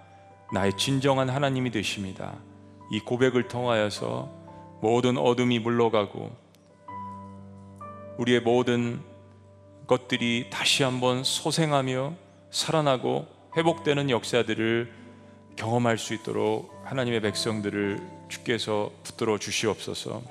나의 0.53 0.77
진정한 0.77 1.29
하나님이 1.29 1.71
되십니다. 1.71 2.39
이 2.93 3.01
고백을 3.01 3.49
통하여서 3.49 4.31
모든 4.81 5.17
어둠이 5.17 5.59
물러가고 5.59 6.44
우리의 8.19 8.41
모든 8.41 9.01
것들이 9.87 10.49
다시 10.51 10.83
한번 10.83 11.25
소생하며 11.25 12.15
살아나고 12.51 13.27
회복되는 13.57 14.11
역사들을 14.11 14.93
경험할 15.57 15.99
수 15.99 16.15
있도록 16.15 16.73
하나님의 16.85 17.21
백성들을 17.21 18.01
주께서 18.29 18.91
붙들어 19.03 19.39
주시옵소서. 19.39 20.23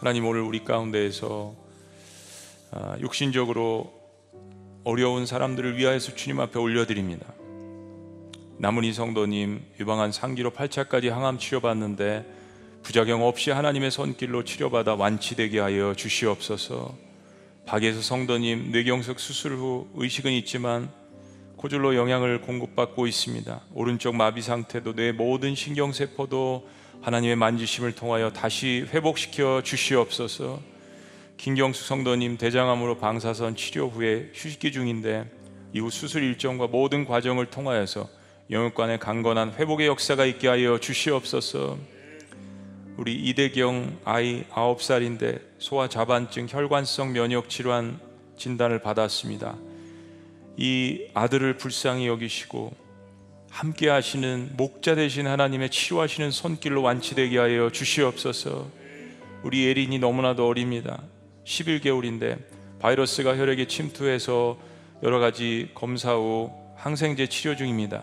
하나님 0.00 0.26
오늘 0.26 0.42
우리 0.42 0.64
가운데에서 0.64 1.54
아, 2.70 2.96
육신적으로 3.00 3.92
어려운 4.84 5.26
사람들을 5.26 5.76
위하여서 5.76 6.14
주님 6.14 6.40
앞에 6.40 6.58
올려드립니다. 6.58 7.26
남은희 8.58 8.92
성도님 8.92 9.64
유방한 9.80 10.12
상기로 10.12 10.50
8차까지 10.50 11.10
항암 11.10 11.38
치료받는데 11.38 12.37
부작용 12.82 13.22
없이 13.24 13.50
하나님의 13.50 13.90
손길로 13.90 14.44
치료받아 14.44 14.94
완치되게 14.94 15.58
하여 15.58 15.94
주시옵소서. 15.94 16.96
박예수 17.66 18.02
성도님 18.02 18.70
뇌경색 18.72 19.20
수술 19.20 19.56
후 19.56 19.88
의식은 19.94 20.32
있지만 20.32 20.90
고질로 21.56 21.96
영향을 21.96 22.40
공급받고 22.40 23.06
있습니다. 23.06 23.60
오른쪽 23.74 24.14
마비 24.14 24.40
상태도 24.40 24.94
뇌 24.94 25.12
모든 25.12 25.54
신경 25.54 25.92
세포도 25.92 26.68
하나님의 27.02 27.36
만지심을 27.36 27.92
통하여 27.92 28.32
다시 28.32 28.86
회복시켜 28.92 29.62
주시옵소서. 29.64 30.60
김경수 31.36 31.84
성도님 31.84 32.38
대장암으로 32.38 32.98
방사선 32.98 33.56
치료 33.56 33.88
후에 33.88 34.30
휴식기 34.34 34.72
중인데 34.72 35.30
이후 35.72 35.90
수술 35.90 36.22
일정과 36.22 36.68
모든 36.68 37.04
과정을 37.04 37.46
통하여서 37.46 38.08
영육간의 38.50 38.98
강건한 38.98 39.52
회복의 39.52 39.88
역사가 39.88 40.24
있게 40.24 40.48
하여 40.48 40.78
주시옵소서. 40.78 41.97
우리 42.98 43.14
이대경 43.14 44.00
아이 44.04 44.42
9살인데 44.50 45.40
소아 45.58 45.88
자반증 45.88 46.48
혈관성 46.50 47.12
면역 47.12 47.48
질환 47.48 48.00
진단을 48.36 48.80
받았습니다. 48.80 49.56
이 50.56 51.06
아들을 51.14 51.58
불쌍히 51.58 52.08
여기시고 52.08 52.74
함께 53.50 53.88
하시는 53.88 54.50
목자 54.56 54.96
되신 54.96 55.28
하나님의 55.28 55.70
치유하시는 55.70 56.32
손길로 56.32 56.82
완치되게 56.82 57.38
하여 57.38 57.70
주시옵소서. 57.70 58.66
우리 59.44 59.64
예린이 59.64 60.00
너무나도 60.00 60.48
어립니다. 60.48 61.00
11개월인데 61.44 62.36
바이러스가 62.80 63.36
혈액에 63.36 63.68
침투해서 63.68 64.58
여러 65.04 65.20
가지 65.20 65.70
검사 65.72 66.14
후 66.14 66.50
항생제 66.74 67.28
치료 67.28 67.54
중입니다. 67.54 68.02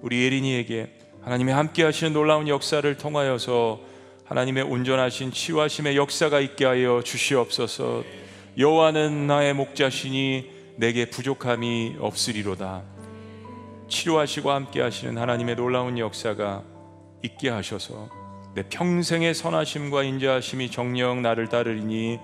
우리 0.00 0.22
예린이에게 0.22 0.92
하나님의 1.22 1.54
함께 1.56 1.82
하시는 1.82 2.12
놀라운 2.12 2.46
역사를 2.46 2.96
통하여서 2.96 3.87
하나님의 4.28 4.64
온전하신 4.64 5.32
치유하심의 5.32 5.96
역사가 5.96 6.40
있게 6.40 6.66
하여 6.66 7.02
주시옵소서. 7.02 8.04
여호와는 8.58 9.26
나의 9.26 9.54
목자시니 9.54 10.50
내게 10.76 11.08
부족함이 11.08 11.96
없으리로다. 11.98 12.82
치료하시고 13.88 14.50
함께 14.50 14.82
하시는 14.82 15.16
하나님의 15.16 15.56
놀라운 15.56 15.98
역사가 15.98 16.62
있게 17.22 17.48
하셔서 17.48 18.10
내 18.54 18.64
평생의 18.64 19.34
선하심과 19.34 20.02
인자하심이 20.02 20.70
정령 20.70 21.22
나를 21.22 21.48
따르리니 21.48 22.18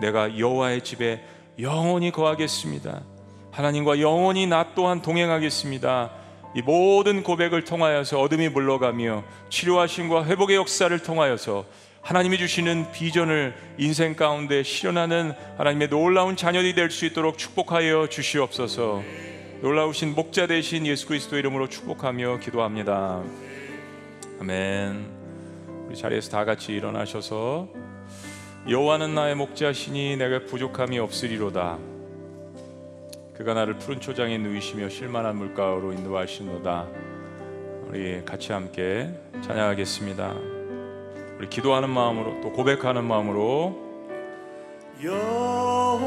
내가 0.00 0.38
여호와의 0.38 0.82
집에 0.82 1.22
영원히 1.58 2.10
거하겠습니다. 2.10 3.02
하나님과 3.50 4.00
영원히 4.00 4.46
나 4.46 4.72
또한 4.74 5.02
동행하겠습니다. 5.02 6.10
이 6.54 6.62
모든 6.62 7.22
고백을 7.22 7.64
통하여서 7.64 8.20
어둠이 8.20 8.48
물러가며 8.48 9.22
치료하심과 9.50 10.24
회복의 10.24 10.56
역사를 10.56 10.96
통하여서 10.98 11.64
하나님이 12.02 12.38
주시는 12.38 12.92
비전을 12.92 13.54
인생 13.78 14.16
가운데 14.16 14.62
실현하는 14.62 15.32
하나님의 15.58 15.88
놀라운 15.90 16.34
자녀들이 16.36 16.74
될 16.74 16.90
수 16.90 17.04
있도록 17.06 17.38
축복하여 17.38 18.08
주시옵소서. 18.08 19.02
놀라우신 19.60 20.14
목자 20.14 20.46
되신 20.46 20.86
예수 20.86 21.06
그리스도 21.06 21.36
이름으로 21.36 21.68
축복하며 21.68 22.38
기도합니다. 22.38 23.22
아멘. 24.40 25.20
우리 25.86 25.96
자리에서 25.96 26.30
다 26.30 26.44
같이 26.44 26.72
일어나셔서 26.72 27.68
여호와는 28.68 29.14
나의 29.14 29.34
목자시니 29.34 30.16
내가 30.16 30.46
부족함이 30.46 30.98
없으리로다. 30.98 31.89
그가 33.40 33.54
나를 33.54 33.78
푸른 33.78 34.02
초장에 34.02 34.36
누이시며 34.36 34.90
실만한 34.90 35.34
물가로 35.34 35.94
인도하시노다. 35.94 36.86
우리 37.86 38.22
같이 38.22 38.52
함께 38.52 39.18
찬양하겠습니다. 39.40 40.34
우리 41.38 41.48
기도하는 41.48 41.88
마음으로 41.88 42.42
또 42.42 42.52
고백하는 42.52 43.02
마음으로 43.02 43.78
여 45.04 45.99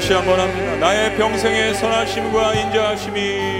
다시 0.00 0.14
한번 0.14 0.40
합니다. 0.40 0.76
나의 0.76 1.14
평생의 1.14 1.74
선하심과 1.74 2.54
인자하심이 2.54 3.59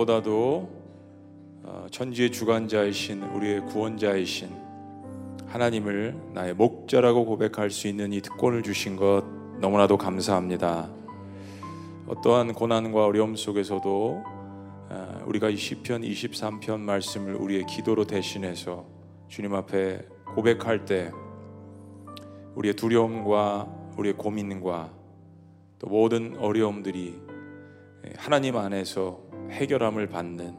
것보다도 0.00 0.68
어, 1.62 1.86
천지의 1.90 2.32
주관자이신 2.32 3.22
우리의 3.22 3.60
구원자이신 3.66 4.48
하나님을 5.46 6.16
나의 6.32 6.54
목자라고 6.54 7.26
고백할 7.26 7.70
수 7.70 7.86
있는 7.86 8.12
이 8.12 8.20
특권을 8.20 8.62
주신 8.62 8.96
것 8.96 9.24
너무나도 9.60 9.98
감사합니다. 9.98 10.88
어떠한 12.06 12.54
고난과 12.54 13.04
어려움 13.04 13.36
속에서도 13.36 14.24
어, 14.88 15.22
우리가 15.26 15.50
이 15.50 15.56
시편 15.56 16.02
23편 16.02 16.80
말씀을 16.80 17.34
우리의 17.34 17.66
기도로 17.66 18.06
대신해서 18.06 18.86
주님 19.28 19.54
앞에 19.54 20.06
고백할 20.34 20.86
때 20.86 21.10
우리의 22.54 22.74
두려움과 22.74 23.68
우리의 23.98 24.14
고민과 24.14 24.90
또 25.78 25.88
모든 25.88 26.36
어려움들이 26.38 27.18
하나님 28.16 28.56
안에서 28.56 29.29
해결함을 29.50 30.06
받는 30.08 30.54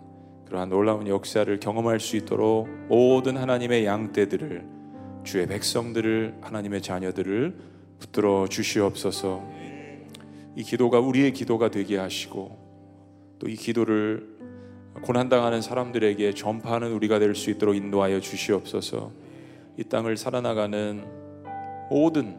그러한 0.46 0.70
놀라운 0.70 1.08
역사를 1.08 1.60
경험할 1.60 2.00
수 2.00 2.18
있도록 2.18 2.68
모든 2.88 3.38
하나님의 3.38 3.86
양떼들을 3.86 4.66
주의 5.24 5.48
백성들을 5.48 6.40
하나님의 6.42 6.82
자녀들을 6.82 7.56
붙들어 8.00 8.48
주시옵소서. 8.48 9.44
이 10.56 10.64
기도가 10.64 11.00
우리의 11.00 11.32
기도가 11.34 11.70
되게 11.70 11.98
하시고 11.98 12.60
또 13.40 13.48
이 13.48 13.56
기도를 13.56 14.30
고난 15.02 15.30
당하는 15.30 15.62
사람들에게 15.62 16.34
전파하는 16.34 16.92
우리가 16.92 17.18
될 17.20 17.34
수 17.34 17.50
있도록 17.50 17.76
인도하여 17.76 18.20
주시옵소서. 18.20 19.12
이 19.78 19.84
땅을 19.86 20.18
살아나가는 20.18 21.04
모든 21.90 22.36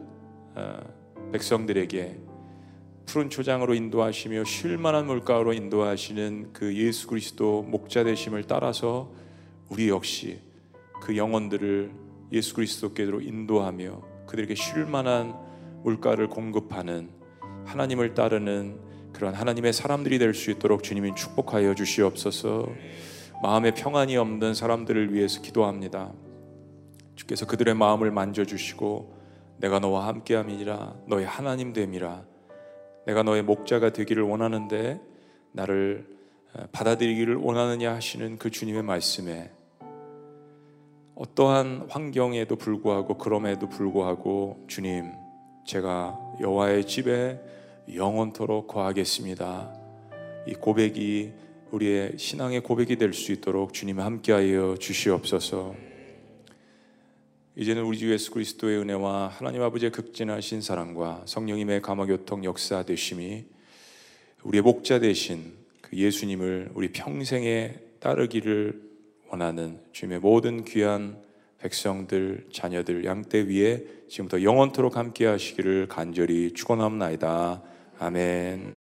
어, 0.55 0.77
백성들에게 1.31 2.19
푸른 3.05 3.29
초장으로 3.29 3.73
인도하시며 3.73 4.45
쉴만한 4.45 5.05
물가로 5.05 5.53
인도하시는 5.53 6.53
그 6.53 6.75
예수 6.75 7.07
그리스도 7.07 7.61
목자 7.63 8.03
되심을 8.03 8.43
따라서 8.43 9.11
우리 9.69 9.89
역시 9.89 10.39
그 11.01 11.17
영혼들을 11.17 11.91
예수 12.31 12.53
그리스도께로 12.55 13.21
인도하며 13.21 14.01
그들에게 14.27 14.55
쉴만한 14.55 15.35
물가를 15.83 16.27
공급하는 16.27 17.09
하나님을 17.65 18.13
따르는 18.13 18.79
그런 19.13 19.33
하나님의 19.33 19.73
사람들이 19.73 20.17
될 20.17 20.33
수 20.33 20.49
있도록 20.51 20.81
주님이 20.83 21.13
축복하여 21.15 21.75
주시옵소서. 21.75 22.67
마음에 23.43 23.71
평안이 23.73 24.17
없는 24.17 24.53
사람들을 24.53 25.13
위해서 25.13 25.41
기도합니다. 25.41 26.13
주께서 27.15 27.45
그들의 27.45 27.75
마음을 27.75 28.09
만져 28.09 28.45
주시고 28.45 29.13
내가 29.57 29.79
너와 29.79 30.07
함께함이니라 30.07 30.95
너의 31.07 31.25
하나님 31.25 31.73
됨이라 31.73 32.23
내가 33.05 33.23
너의 33.23 33.43
목자가 33.43 33.91
되기를 33.91 34.23
원하는데 34.23 34.99
나를 35.51 36.07
어, 36.53 36.63
받아들이기를 36.71 37.35
원하느냐 37.35 37.93
하시는 37.93 38.37
그 38.37 38.49
주님의 38.49 38.83
말씀에 38.83 39.51
어떠한 41.15 41.87
환경에도 41.89 42.55
불구하고 42.55 43.17
그럼에도 43.17 43.69
불구하고 43.69 44.63
주님 44.67 45.11
제가 45.65 46.17
여호와의 46.41 46.85
집에 46.87 47.39
영원토록 47.93 48.67
거하겠습니다. 48.67 49.73
이 50.47 50.53
고백이 50.53 51.33
우리의 51.71 52.13
신앙의 52.17 52.61
고백이 52.61 52.97
될 52.97 53.13
수 53.13 53.31
있도록 53.31 53.73
주님 53.73 53.99
함께하여 53.99 54.77
주시옵소서. 54.79 55.92
이제는 57.55 57.83
우리 57.83 57.99
주 57.99 58.11
예수 58.11 58.31
그리스도의 58.31 58.79
은혜와 58.79 59.27
하나님 59.27 59.61
아버지의 59.61 59.91
극진하신 59.91 60.61
사랑과 60.61 61.21
성령님의 61.25 61.83
감화교통 61.83 62.43
역사 62.45 62.81
되심이 62.81 63.45
우리의 64.41 64.63
목자 64.63 64.99
되신 64.99 65.53
그 65.81 65.95
예수님을 65.95 66.71
우리 66.73 66.91
평생에 66.91 67.75
따르기를 67.99 68.81
원하는 69.29 69.79
주님의 69.91 70.19
모든 70.19 70.65
귀한 70.65 71.21
백성들, 71.59 72.47
자녀들, 72.51 73.05
양떼 73.05 73.41
위에 73.41 73.85
지금부터 74.09 74.41
영원토록 74.41 74.97
함께 74.97 75.27
하시기를 75.27 75.87
간절히 75.87 76.53
축원합니다. 76.53 77.61
아멘. 77.99 78.73